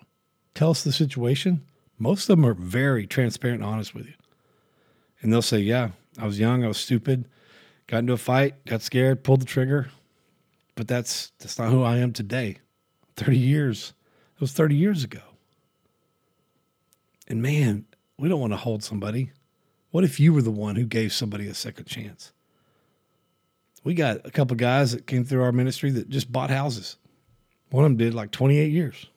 tell 0.53 0.69
us 0.69 0.83
the 0.83 0.91
situation, 0.91 1.65
most 1.97 2.29
of 2.29 2.37
them 2.37 2.45
are 2.45 2.53
very 2.53 3.07
transparent 3.07 3.63
and 3.63 3.69
honest 3.69 3.95
with 3.95 4.05
you. 4.05 4.13
And 5.21 5.33
they'll 5.33 5.41
say, 5.41 5.57
Yeah, 5.57 5.89
I 6.19 6.27
was 6.27 6.39
young, 6.39 6.63
I 6.63 6.67
was 6.67 6.77
stupid, 6.77 7.27
got 7.87 7.97
into 7.97 8.13
a 8.13 8.17
fight, 8.17 8.63
got 8.65 8.83
scared, 8.83 9.23
pulled 9.23 9.41
the 9.41 9.45
trigger. 9.45 9.89
But 10.75 10.87
that's 10.87 11.31
that's 11.39 11.57
not 11.57 11.71
who 11.71 11.81
I 11.81 11.97
am 11.97 12.13
today. 12.13 12.57
30 13.15 13.39
years. 13.39 13.93
It 14.35 14.41
was 14.41 14.53
30 14.53 14.75
years 14.75 15.03
ago. 15.03 15.21
And 17.27 17.41
man, 17.41 17.85
we 18.19 18.29
don't 18.29 18.39
want 18.39 18.53
to 18.53 18.57
hold 18.57 18.83
somebody. 18.83 19.31
What 19.89 20.03
if 20.03 20.19
you 20.19 20.31
were 20.31 20.43
the 20.43 20.51
one 20.51 20.75
who 20.75 20.85
gave 20.85 21.11
somebody 21.11 21.47
a 21.47 21.55
second 21.55 21.85
chance? 21.85 22.33
We 23.83 23.93
got 23.93 24.25
a 24.25 24.31
couple 24.31 24.55
guys 24.55 24.91
that 24.91 25.07
came 25.07 25.23
through 25.23 25.43
our 25.43 25.51
ministry 25.51 25.91
that 25.91 26.09
just 26.09 26.31
bought 26.31 26.49
houses. 26.49 26.97
One 27.71 27.83
of 27.83 27.91
them 27.91 27.97
did 27.97 28.13
like 28.13 28.31
28 28.31 28.71
years. 28.71 29.07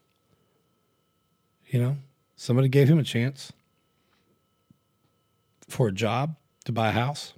You 1.67 1.81
know, 1.81 1.97
somebody 2.37 2.69
gave 2.69 2.89
him 2.89 2.99
a 2.99 3.05
chance 3.05 3.53
for 5.69 5.89
a 5.89 5.93
job 5.93 6.37
to 6.65 6.73
buy 6.73 6.89
a 6.89 6.93
house. 6.93 7.35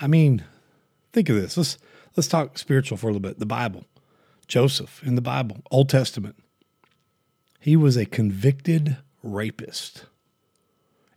I 0.00 0.06
mean, 0.06 0.44
think 1.12 1.28
of 1.28 1.36
this. 1.36 1.56
Let's 1.56 1.78
let's 2.16 2.28
talk 2.28 2.58
spiritual 2.58 2.98
for 2.98 3.08
a 3.08 3.12
little 3.12 3.20
bit. 3.28 3.38
The 3.38 3.46
Bible. 3.46 3.84
Joseph 4.48 5.02
in 5.04 5.16
the 5.16 5.22
Bible, 5.22 5.58
Old 5.70 5.88
Testament. 5.88 6.36
He 7.58 7.76
was 7.76 7.96
a 7.96 8.06
convicted 8.06 8.96
rapist. 9.22 10.06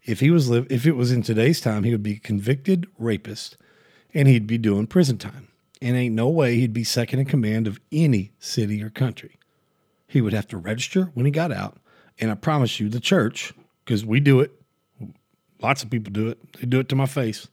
If 0.05 0.19
he 0.19 0.31
was 0.31 0.49
live 0.49 0.67
if 0.69 0.85
it 0.85 0.95
was 0.95 1.11
in 1.11 1.21
today's 1.21 1.61
time, 1.61 1.83
he 1.83 1.91
would 1.91 2.03
be 2.03 2.17
convicted 2.17 2.87
rapist 2.97 3.57
and 4.13 4.27
he'd 4.27 4.47
be 4.47 4.57
doing 4.57 4.87
prison 4.87 5.17
time. 5.17 5.47
And 5.81 5.95
ain't 5.95 6.15
no 6.15 6.27
way 6.27 6.55
he'd 6.55 6.73
be 6.73 6.83
second 6.83 7.19
in 7.19 7.25
command 7.25 7.67
of 7.67 7.79
any 7.91 8.31
city 8.39 8.83
or 8.83 8.89
country. 8.89 9.37
He 10.07 10.21
would 10.21 10.33
have 10.33 10.47
to 10.47 10.57
register 10.57 11.11
when 11.13 11.25
he 11.25 11.31
got 11.31 11.51
out. 11.51 11.77
And 12.19 12.29
I 12.31 12.35
promise 12.35 12.79
you, 12.79 12.89
the 12.89 12.99
church, 12.99 13.53
because 13.85 14.05
we 14.05 14.19
do 14.19 14.41
it, 14.41 14.51
lots 15.61 15.83
of 15.83 15.89
people 15.89 16.11
do 16.11 16.27
it, 16.27 16.53
they 16.53 16.65
do 16.65 16.79
it 16.79 16.89
to 16.89 16.95
my 16.95 17.05
face. 17.05 17.47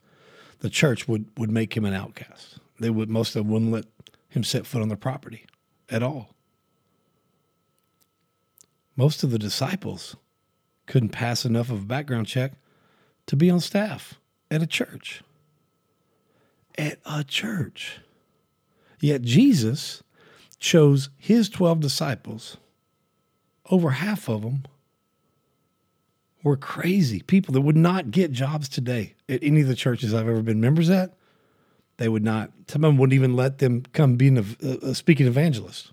The 0.60 0.70
church 0.70 1.06
would, 1.06 1.26
would 1.36 1.50
make 1.50 1.76
him 1.76 1.84
an 1.84 1.94
outcast. 1.94 2.58
They 2.80 2.90
would, 2.90 3.08
most 3.08 3.36
of 3.36 3.44
them 3.44 3.52
wouldn't 3.52 3.72
let 3.72 3.84
him 4.28 4.42
set 4.42 4.66
foot 4.66 4.82
on 4.82 4.88
their 4.88 4.96
property 4.96 5.46
at 5.88 6.02
all. 6.02 6.30
Most 8.96 9.22
of 9.22 9.30
the 9.30 9.38
disciples 9.38 10.16
couldn't 10.86 11.10
pass 11.10 11.44
enough 11.44 11.70
of 11.70 11.82
a 11.82 11.86
background 11.86 12.26
check 12.26 12.52
to 13.26 13.36
be 13.36 13.50
on 13.50 13.60
staff 13.60 14.14
at 14.50 14.62
a 14.62 14.66
church. 14.66 15.22
At 16.78 16.98
a 17.04 17.24
church. 17.24 17.98
Yet 19.00 19.22
Jesus 19.22 20.02
chose 20.58 21.10
his 21.18 21.48
12 21.48 21.80
disciples, 21.80 22.56
over 23.70 23.90
half 23.90 24.28
of 24.28 24.42
them 24.42 24.64
were 26.42 26.56
crazy 26.56 27.20
people 27.20 27.52
that 27.52 27.60
would 27.60 27.76
not 27.76 28.10
get 28.10 28.30
jobs 28.30 28.68
today 28.68 29.14
at 29.28 29.42
any 29.42 29.62
of 29.62 29.68
the 29.68 29.74
churches 29.74 30.14
I've 30.14 30.28
ever 30.28 30.42
been 30.42 30.60
members 30.60 30.88
at. 30.88 31.14
They 31.96 32.08
would 32.08 32.22
not, 32.22 32.52
some 32.68 32.84
of 32.84 32.90
them 32.90 32.98
wouldn't 32.98 33.14
even 33.14 33.34
let 33.34 33.58
them 33.58 33.82
come 33.92 34.16
be 34.16 34.28
a, 34.28 34.44
a 34.82 34.94
speaking 34.94 35.26
evangelist. 35.26 35.92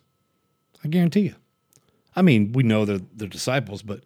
I 0.83 0.89
guarantee 0.89 1.21
you. 1.21 1.35
I 2.15 2.21
mean, 2.21 2.51
we 2.51 2.63
know 2.63 2.85
they're, 2.85 2.99
they're 3.15 3.27
disciples, 3.27 3.81
but 3.81 4.01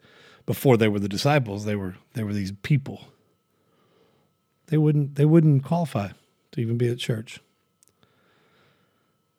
before 0.48 0.78
they 0.78 0.88
were 0.88 0.98
the 0.98 1.10
disciples, 1.10 1.66
they 1.66 1.76
were 1.76 1.96
they 2.14 2.24
were 2.24 2.34
these 2.34 2.54
people. 2.64 3.10
They 4.68 4.78
wouldn't 4.78 5.14
they 5.14 5.26
wouldn't 5.26 5.64
qualify 5.64 6.10
to 6.54 6.62
even 6.62 6.80
be 6.80 6.88
at 6.88 6.98
church. 6.98 7.40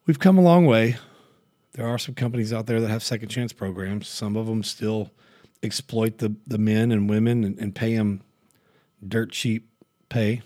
We've 0.06 0.20
come 0.20 0.38
a 0.38 0.42
long 0.42 0.64
way. 0.66 0.96
There 1.72 1.86
are 1.86 1.98
some 1.98 2.14
companies 2.14 2.52
out 2.52 2.66
there 2.66 2.80
that 2.80 2.88
have 2.88 3.02
second 3.02 3.28
chance 3.28 3.52
programs. 3.52 4.08
Some 4.08 4.36
of 4.36 4.46
them 4.46 4.62
still 4.62 5.10
exploit 5.62 6.18
the, 6.18 6.34
the 6.46 6.58
men 6.58 6.92
and 6.92 7.10
women 7.10 7.44
and, 7.44 7.58
and 7.58 7.74
pay 7.74 7.96
them 7.96 8.22
dirt 9.06 9.32
cheap 9.32 9.68
pay, 10.08 10.42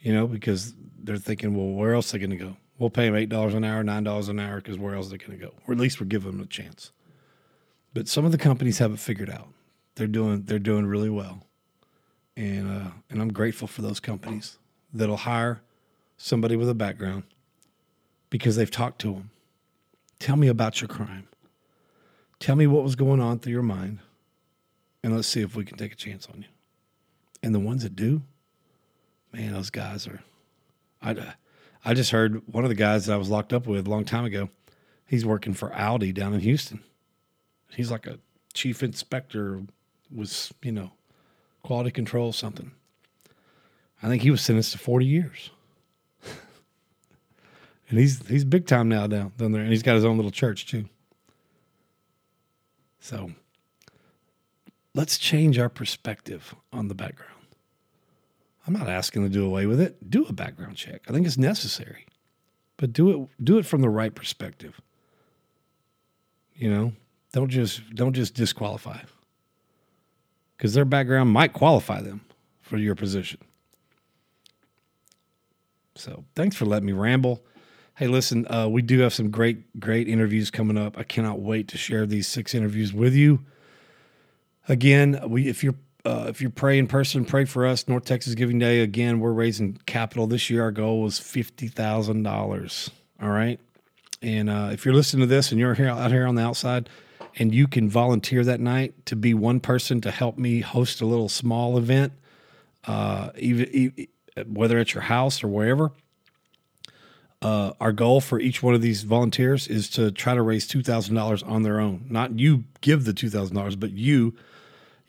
you 0.00 0.12
know, 0.12 0.26
because 0.26 0.74
they're 1.02 1.16
thinking, 1.16 1.54
well, 1.54 1.74
where 1.74 1.94
else 1.94 2.10
are 2.10 2.18
they 2.18 2.26
going 2.26 2.38
to 2.38 2.44
go? 2.44 2.56
We'll 2.78 2.90
pay 2.90 3.08
them 3.08 3.28
$8 3.28 3.54
an 3.54 3.64
hour, 3.64 3.82
$9 3.82 4.28
an 4.28 4.40
hour, 4.40 4.56
because 4.56 4.78
where 4.78 4.94
else 4.94 5.06
are 5.06 5.10
they 5.10 5.18
going 5.18 5.38
to 5.38 5.44
go? 5.44 5.52
Or 5.66 5.72
at 5.72 5.80
least 5.80 6.00
we're 6.00 6.06
giving 6.06 6.32
them 6.32 6.40
a 6.40 6.46
chance. 6.46 6.90
But 7.94 8.08
some 8.08 8.24
of 8.24 8.32
the 8.32 8.38
companies 8.38 8.78
have 8.78 8.92
it 8.92 8.98
figured 8.98 9.30
out. 9.30 9.48
They're 9.94 10.06
doing 10.06 10.44
they're 10.44 10.58
doing 10.58 10.86
really 10.86 11.10
well, 11.10 11.46
and 12.36 12.70
uh, 12.70 12.90
and 13.10 13.20
I'm 13.20 13.32
grateful 13.32 13.68
for 13.68 13.82
those 13.82 14.00
companies 14.00 14.58
that'll 14.92 15.18
hire 15.18 15.62
somebody 16.16 16.56
with 16.56 16.68
a 16.68 16.74
background 16.74 17.24
because 18.30 18.56
they've 18.56 18.70
talked 18.70 19.00
to 19.02 19.12
them. 19.12 19.30
Tell 20.18 20.36
me 20.36 20.48
about 20.48 20.80
your 20.80 20.88
crime. 20.88 21.28
Tell 22.38 22.56
me 22.56 22.66
what 22.66 22.82
was 22.82 22.96
going 22.96 23.20
on 23.20 23.38
through 23.38 23.52
your 23.52 23.62
mind, 23.62 23.98
and 25.04 25.14
let's 25.14 25.28
see 25.28 25.42
if 25.42 25.54
we 25.54 25.64
can 25.64 25.76
take 25.76 25.92
a 25.92 25.96
chance 25.96 26.26
on 26.32 26.42
you. 26.42 26.48
And 27.42 27.54
the 27.54 27.60
ones 27.60 27.82
that 27.82 27.94
do, 27.94 28.22
man, 29.32 29.52
those 29.52 29.70
guys 29.70 30.06
are. 30.06 30.22
I, 31.02 31.34
I 31.84 31.94
just 31.94 32.12
heard 32.12 32.42
one 32.46 32.64
of 32.64 32.70
the 32.70 32.76
guys 32.76 33.06
that 33.06 33.14
I 33.14 33.16
was 33.16 33.28
locked 33.28 33.52
up 33.52 33.66
with 33.66 33.86
a 33.86 33.90
long 33.90 34.04
time 34.04 34.24
ago. 34.24 34.48
He's 35.06 35.26
working 35.26 35.52
for 35.52 35.74
Audi 35.74 36.12
down 36.12 36.32
in 36.32 36.40
Houston. 36.40 36.82
He's 37.74 37.90
like 37.90 38.06
a 38.06 38.18
chief 38.54 38.82
inspector, 38.82 39.62
was 40.14 40.52
you 40.62 40.72
know, 40.72 40.92
quality 41.62 41.90
control 41.90 42.32
something. 42.32 42.72
I 44.02 44.08
think 44.08 44.22
he 44.22 44.30
was 44.30 44.42
sentenced 44.42 44.72
to 44.72 44.78
forty 44.78 45.06
years, 45.06 45.50
and 47.88 47.98
he's 47.98 48.26
he's 48.26 48.44
big 48.44 48.66
time 48.66 48.88
now 48.88 49.06
down 49.06 49.32
down 49.36 49.52
there, 49.52 49.62
and 49.62 49.70
he's 49.70 49.82
got 49.82 49.94
his 49.94 50.04
own 50.04 50.16
little 50.16 50.30
church 50.30 50.66
too. 50.66 50.86
So 53.00 53.32
let's 54.94 55.18
change 55.18 55.58
our 55.58 55.68
perspective 55.68 56.54
on 56.72 56.88
the 56.88 56.94
background. 56.94 57.32
I'm 58.66 58.74
not 58.74 58.88
asking 58.88 59.24
to 59.24 59.28
do 59.28 59.44
away 59.44 59.66
with 59.66 59.80
it. 59.80 60.08
Do 60.08 60.24
a 60.26 60.32
background 60.32 60.76
check. 60.76 61.02
I 61.08 61.12
think 61.12 61.26
it's 61.26 61.38
necessary. 61.38 62.06
But 62.76 62.92
do 62.92 63.10
it 63.10 63.28
do 63.44 63.58
it 63.58 63.66
from 63.66 63.80
the 63.80 63.88
right 63.88 64.14
perspective. 64.14 64.80
You 66.54 66.70
know, 66.70 66.92
don't 67.32 67.48
just 67.48 67.94
don't 67.94 68.12
just 68.12 68.34
disqualify. 68.34 69.00
Cuz 70.58 70.74
their 70.74 70.84
background 70.84 71.30
might 71.30 71.52
qualify 71.52 72.00
them 72.00 72.20
for 72.60 72.78
your 72.78 72.94
position. 72.94 73.40
So, 75.94 76.24
thanks 76.34 76.56
for 76.56 76.64
letting 76.64 76.86
me 76.86 76.92
ramble. 76.92 77.44
Hey, 77.96 78.06
listen, 78.06 78.46
uh, 78.48 78.66
we 78.68 78.80
do 78.80 79.00
have 79.00 79.12
some 79.12 79.30
great, 79.30 79.78
great 79.78 80.08
interviews 80.08 80.50
coming 80.50 80.78
up. 80.78 80.96
I 80.96 81.02
cannot 81.02 81.40
wait 81.40 81.68
to 81.68 81.78
share 81.78 82.06
these 82.06 82.26
six 82.26 82.54
interviews 82.54 82.92
with 82.92 83.14
you. 83.14 83.40
Again, 84.68 85.20
we 85.28 85.48
if 85.48 85.62
you're 85.62 85.74
uh, 86.04 86.26
if 86.28 86.40
you're 86.40 86.50
praying 86.50 86.86
person, 86.86 87.24
pray 87.24 87.44
for 87.44 87.66
us. 87.66 87.86
North 87.86 88.04
Texas 88.04 88.34
Giving 88.34 88.58
Day. 88.58 88.80
Again, 88.80 89.20
we're 89.20 89.32
raising 89.32 89.78
capital 89.86 90.26
this 90.26 90.48
year. 90.48 90.62
Our 90.62 90.70
goal 90.70 91.02
was 91.02 91.18
fifty 91.18 91.68
thousand 91.68 92.22
dollars. 92.22 92.90
All 93.20 93.28
right, 93.28 93.60
and 94.22 94.48
uh, 94.48 94.70
if 94.72 94.84
you're 94.84 94.94
listening 94.94 95.20
to 95.20 95.32
this 95.32 95.50
and 95.50 95.60
you're 95.60 95.74
here 95.74 95.88
out 95.88 96.10
here 96.10 96.26
on 96.26 96.36
the 96.36 96.42
outside, 96.42 96.88
and 97.38 97.54
you 97.54 97.66
can 97.66 97.88
volunteer 97.88 98.44
that 98.44 98.60
night 98.60 99.06
to 99.06 99.16
be 99.16 99.34
one 99.34 99.60
person 99.60 100.00
to 100.02 100.10
help 100.10 100.38
me 100.38 100.60
host 100.60 101.00
a 101.00 101.06
little 101.06 101.28
small 101.28 101.78
event, 101.78 102.12
uh, 102.86 103.30
even, 103.38 103.68
even 103.70 104.08
whether 104.46 104.78
it's 104.78 104.94
your 104.94 105.04
house 105.04 105.42
or 105.42 105.48
wherever. 105.48 105.92
Uh, 107.40 107.72
our 107.80 107.90
goal 107.90 108.20
for 108.20 108.38
each 108.38 108.62
one 108.62 108.72
of 108.72 108.80
these 108.80 109.02
volunteers 109.02 109.66
is 109.66 109.90
to 109.90 110.12
try 110.12 110.32
to 110.32 110.42
raise 110.42 110.64
two 110.66 110.80
thousand 110.80 111.16
dollars 111.16 111.42
on 111.42 111.62
their 111.62 111.80
own. 111.80 112.06
Not 112.08 112.38
you 112.38 112.64
give 112.82 113.04
the 113.04 113.12
two 113.12 113.28
thousand 113.28 113.56
dollars, 113.56 113.74
but 113.74 113.90
you 113.90 114.34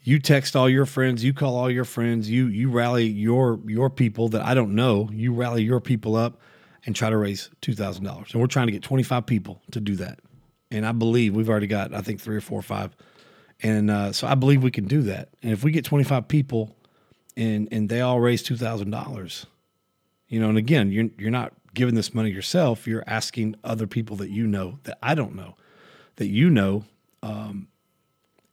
you 0.01 0.17
text 0.19 0.55
all 0.55 0.67
your 0.67 0.87
friends, 0.87 1.23
you 1.23 1.31
call 1.31 1.55
all 1.55 1.69
your 1.69 1.85
friends, 1.85 2.29
you 2.31 2.47
you 2.47 2.71
rally 2.71 3.05
your 3.05 3.59
your 3.67 3.89
people 3.91 4.29
that 4.29 4.43
I 4.43 4.55
don't 4.55 4.73
know, 4.73 5.09
you 5.11 5.31
rally 5.31 5.61
your 5.61 5.79
people 5.79 6.15
up 6.15 6.41
and 6.87 6.95
try 6.95 7.11
to 7.11 7.17
raise 7.17 7.51
two 7.61 7.75
thousand 7.75 8.03
dollars. 8.03 8.33
And 8.33 8.41
we're 8.41 8.47
trying 8.47 8.65
to 8.65 8.73
get 8.73 8.81
twenty 8.81 9.03
five 9.03 9.27
people 9.27 9.61
to 9.69 9.79
do 9.79 9.95
that. 9.97 10.19
And 10.73 10.85
I 10.85 10.91
believe 10.91 11.35
we've 11.35 11.49
already 11.49 11.67
got 11.67 11.93
I 11.93 12.01
think 12.01 12.19
three 12.19 12.35
or 12.35 12.41
four 12.41 12.59
or 12.59 12.63
five. 12.63 12.95
And 13.61 13.89
uh, 13.89 14.11
so 14.11 14.27
I 14.27 14.35
believe 14.35 14.63
we 14.63 14.71
can 14.71 14.85
do 14.85 15.03
that. 15.03 15.29
And 15.41 15.51
if 15.51 15.63
we 15.63 15.71
get 15.71 15.85
twenty 15.85 16.03
five 16.03 16.27
people 16.27 16.75
and 17.37 17.67
and 17.71 17.87
they 17.87 18.01
all 18.01 18.19
raise 18.19 18.43
two 18.43 18.57
thousand 18.57 18.91
dollars, 18.91 19.45
you 20.27 20.39
know, 20.39 20.49
and 20.49 20.57
again, 20.57 20.91
you're 20.91 21.09
you're 21.17 21.31
not 21.31 21.53
giving 21.73 21.95
this 21.95 22.13
money 22.13 22.29
yourself, 22.29 22.87
you're 22.87 23.03
asking 23.07 23.55
other 23.63 23.87
people 23.87 24.15
that 24.17 24.29
you 24.29 24.47
know 24.47 24.79
that 24.83 24.97
I 25.01 25.15
don't 25.15 25.35
know, 25.35 25.55
that 26.17 26.27
you 26.27 26.49
know, 26.49 26.85
um, 27.21 27.67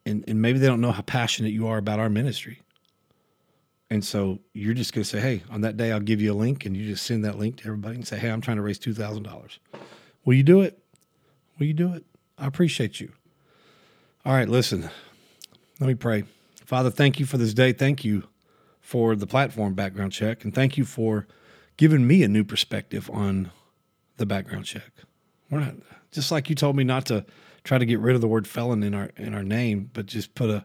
and, 0.07 0.25
and 0.27 0.41
maybe 0.41 0.59
they 0.59 0.67
don't 0.67 0.81
know 0.81 0.93
how 0.93 1.03
passionate 1.03 1.53
you 1.53 1.67
are 1.69 1.79
about 1.79 1.99
our 1.99 2.09
ministry. 2.09 2.61
And 3.91 4.05
so 4.05 4.39
you're 4.53 4.75
just 4.75 4.95
going 4.95 5.03
to 5.03 5.09
say, 5.09 5.21
hey, 5.21 5.43
on 5.51 5.63
that 5.63 5.77
day, 5.77 5.91
I'll 5.91 6.01
give 6.01 6.21
you 6.21 6.33
a 6.33 6.35
link, 6.35 6.65
and 6.65 6.77
you 6.77 6.87
just 6.87 7.05
send 7.05 7.25
that 7.25 7.39
link 7.39 7.57
to 7.59 7.65
everybody 7.65 7.97
and 7.97 8.07
say, 8.07 8.19
hey, 8.19 8.31
I'm 8.31 8.41
trying 8.41 8.57
to 8.57 8.63
raise 8.63 8.79
$2,000. 8.79 9.59
Will 10.25 10.35
you 10.35 10.45
do 10.45 10.61
it? 10.61 10.79
Will 11.59 11.67
you 11.67 11.75
do 11.75 11.93
it? 11.95 12.05
I 12.41 12.47
appreciate 12.47 13.01
you. 13.01 13.13
All 14.25 14.33
right, 14.33 14.49
listen, 14.49 14.89
let 15.79 15.87
me 15.87 15.95
pray. 15.95 16.25
Father, 16.65 16.91
thank 16.91 17.21
you 17.21 17.27
for 17.27 17.37
this 17.37 17.53
day. 17.53 17.73
Thank 17.73 18.05
you 18.05 18.25
for 18.81 19.15
the 19.15 19.27
platform 19.27 19.75
background 19.75 20.13
check, 20.13 20.43
and 20.43 20.55
thank 20.55 20.79
you 20.79 20.85
for 20.85 21.27
giving 21.77 22.07
me 22.07 22.23
a 22.23 22.29
new 22.29 22.43
perspective 22.43 23.11
on 23.13 23.51
the 24.17 24.27
background 24.27 24.65
check. 24.65 24.91
We're 25.51 25.61
not 25.61 25.75
just 26.13 26.31
like 26.31 26.49
you 26.49 26.55
told 26.55 26.77
me 26.77 26.85
not 26.85 27.07
to 27.07 27.25
try 27.63 27.79
to 27.79 27.85
get 27.85 28.01
rid 28.01 28.15
of 28.15 28.21
the 28.21 28.29
word 28.29 28.49
felon 28.49 28.83
in 28.83 28.95
our 28.95 29.11
in 29.17 29.35
our 29.35 29.43
name, 29.43 29.91
but 29.93 30.07
just 30.07 30.35
put 30.35 30.49
a 30.49 30.65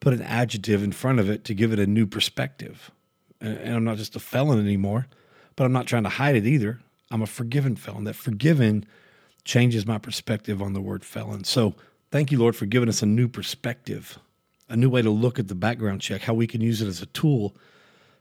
put 0.00 0.12
an 0.12 0.22
adjective 0.22 0.82
in 0.82 0.92
front 0.92 1.18
of 1.18 1.28
it 1.28 1.44
to 1.44 1.54
give 1.54 1.72
it 1.72 1.78
a 1.80 1.86
new 1.86 2.06
perspective. 2.06 2.92
And, 3.40 3.58
and 3.58 3.76
I'm 3.76 3.84
not 3.84 3.96
just 3.96 4.14
a 4.14 4.20
felon 4.20 4.60
anymore, 4.60 5.08
but 5.56 5.64
I'm 5.64 5.72
not 5.72 5.86
trying 5.86 6.04
to 6.04 6.08
hide 6.08 6.36
it 6.36 6.46
either. 6.46 6.80
I'm 7.10 7.22
a 7.22 7.26
forgiven 7.26 7.74
felon. 7.74 8.04
That 8.04 8.14
forgiven 8.14 8.86
changes 9.48 9.86
my 9.86 9.96
perspective 9.96 10.60
on 10.60 10.74
the 10.74 10.80
word 10.80 11.02
felon. 11.02 11.42
So 11.42 11.74
thank 12.10 12.30
you, 12.30 12.38
Lord, 12.38 12.54
for 12.54 12.66
giving 12.66 12.88
us 12.90 13.00
a 13.00 13.06
new 13.06 13.28
perspective, 13.28 14.18
a 14.68 14.76
new 14.76 14.90
way 14.90 15.00
to 15.00 15.08
look 15.08 15.38
at 15.38 15.48
the 15.48 15.54
background 15.54 16.02
check, 16.02 16.20
how 16.20 16.34
we 16.34 16.46
can 16.46 16.60
use 16.60 16.82
it 16.82 16.86
as 16.86 17.00
a 17.00 17.06
tool 17.06 17.56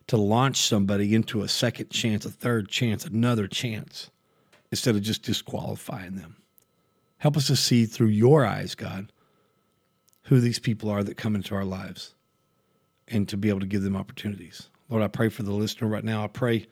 to 0.08 0.16
launch 0.16 0.56
somebody 0.56 1.14
into 1.14 1.42
a 1.42 1.50
second 1.50 1.90
chance, 1.90 2.26
a 2.26 2.30
third 2.30 2.70
chance, 2.70 3.06
another 3.06 3.46
chance, 3.46 4.10
instead 4.72 4.96
of 4.96 5.02
just 5.02 5.22
disqualifying 5.22 6.16
them. 6.16 6.38
Help 7.18 7.36
us 7.36 7.48
to 7.48 7.58
see 7.58 7.86
through 7.86 8.08
your 8.08 8.46
eyes, 8.46 8.74
God, 8.74 9.12
who 10.24 10.40
these 10.40 10.60
people 10.60 10.90
are 10.90 11.04
that 11.04 11.18
come 11.18 11.36
into 11.36 11.56
our 11.56 11.66
lives 11.66 12.14
and 13.10 13.28
to 13.28 13.36
be 13.36 13.50
able 13.50 13.60
to 13.60 13.66
give 13.66 13.84
them 13.84 13.98
opportunities. 13.98 14.70
Lord, 14.88 15.04
I 15.04 15.10
pray 15.10 15.28
for 15.28 15.44
the 15.44 15.52
listener 15.52 15.90
right 15.90 16.06
now. 16.06 16.24
I 16.24 16.28
pray 16.28 16.68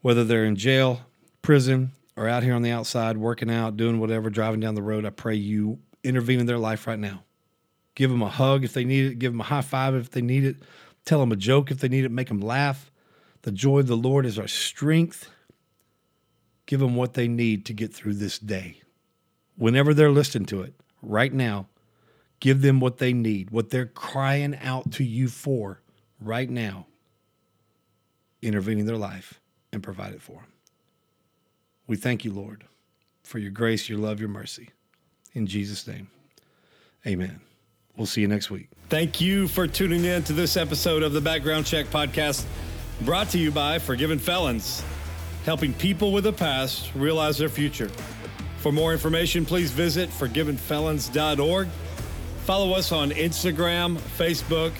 whether 0.00 0.24
they're 0.24 0.46
in 0.46 0.56
jail, 0.56 1.00
prison, 1.42 1.92
or 2.16 2.28
out 2.28 2.42
here 2.42 2.54
on 2.54 2.62
the 2.62 2.70
outside 2.70 3.16
working 3.16 3.50
out, 3.50 3.76
doing 3.76 4.00
whatever, 4.00 4.30
driving 4.30 4.60
down 4.60 4.74
the 4.74 4.82
road, 4.82 5.04
I 5.04 5.10
pray 5.10 5.34
you 5.34 5.78
intervene 6.02 6.40
in 6.40 6.46
their 6.46 6.58
life 6.58 6.86
right 6.86 6.98
now. 6.98 7.22
Give 7.94 8.10
them 8.10 8.22
a 8.22 8.28
hug 8.28 8.64
if 8.64 8.72
they 8.72 8.84
need 8.84 9.12
it, 9.12 9.18
give 9.18 9.32
them 9.32 9.40
a 9.40 9.44
high 9.44 9.62
five 9.62 9.94
if 9.94 10.10
they 10.10 10.22
need 10.22 10.44
it, 10.44 10.56
tell 11.04 11.20
them 11.20 11.32
a 11.32 11.36
joke 11.36 11.70
if 11.70 11.78
they 11.78 11.88
need 11.88 12.04
it, 12.04 12.10
make 12.10 12.28
them 12.28 12.40
laugh. 12.40 12.90
The 13.42 13.52
joy 13.52 13.80
of 13.80 13.86
the 13.86 13.96
Lord 13.96 14.26
is 14.26 14.38
our 14.38 14.48
strength. 14.48 15.30
Give 16.66 16.80
them 16.80 16.96
what 16.96 17.14
they 17.14 17.28
need 17.28 17.64
to 17.66 17.72
get 17.72 17.94
through 17.94 18.14
this 18.14 18.38
day 18.38 18.82
whenever 19.56 19.94
they're 19.94 20.10
listening 20.10 20.46
to 20.46 20.62
it 20.62 20.74
right 21.02 21.32
now, 21.32 21.66
give 22.40 22.62
them 22.62 22.80
what 22.80 22.98
they 22.98 23.12
need, 23.12 23.50
what 23.50 23.70
they're 23.70 23.86
crying 23.86 24.56
out 24.62 24.92
to 24.92 25.04
you 25.04 25.28
for 25.28 25.80
right 26.20 26.48
now. 26.48 26.86
Intervene 28.42 28.78
in 28.78 28.86
their 28.86 28.96
life 28.96 29.40
and 29.72 29.82
provide 29.82 30.12
it 30.12 30.22
for 30.22 30.34
them. 30.34 30.52
We 31.86 31.96
thank 31.96 32.24
you, 32.24 32.32
Lord, 32.32 32.64
for 33.22 33.38
your 33.38 33.50
grace, 33.50 33.88
your 33.88 33.98
love, 33.98 34.20
your 34.20 34.28
mercy. 34.28 34.70
In 35.34 35.46
Jesus' 35.46 35.86
name, 35.86 36.08
amen. 37.06 37.40
We'll 37.96 38.06
see 38.06 38.20
you 38.20 38.28
next 38.28 38.50
week. 38.50 38.68
Thank 38.88 39.20
you 39.20 39.48
for 39.48 39.66
tuning 39.66 40.04
in 40.04 40.22
to 40.24 40.32
this 40.32 40.56
episode 40.56 41.02
of 41.02 41.12
the 41.12 41.20
Background 41.20 41.64
Check 41.64 41.86
Podcast, 41.86 42.44
brought 43.02 43.30
to 43.30 43.38
you 43.38 43.50
by 43.50 43.78
Forgiven 43.78 44.18
Felons, 44.18 44.82
helping 45.44 45.72
people 45.74 46.12
with 46.12 46.26
a 46.26 46.32
past 46.32 46.94
realize 46.94 47.38
their 47.38 47.48
future. 47.48 47.90
For 48.58 48.72
more 48.72 48.92
information, 48.92 49.44
please 49.44 49.70
visit 49.70 50.10
forgivenfelons.org. 50.10 51.68
Follow 52.44 52.72
us 52.72 52.92
on 52.92 53.10
Instagram, 53.10 53.96
Facebook, 54.18 54.72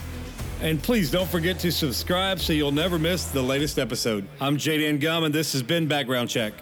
and 0.61 0.81
please 0.81 1.09
don't 1.11 1.29
forget 1.29 1.59
to 1.59 1.71
subscribe 1.71 2.39
so 2.39 2.53
you'll 2.53 2.71
never 2.71 2.99
miss 2.99 3.25
the 3.25 3.41
latest 3.41 3.79
episode. 3.79 4.27
I'm 4.41 4.57
Jaden 4.57 4.99
Gum, 4.99 5.23
and 5.23 5.33
this 5.33 5.53
has 5.53 5.63
been 5.63 5.87
Background 5.87 6.29
Check. 6.29 6.53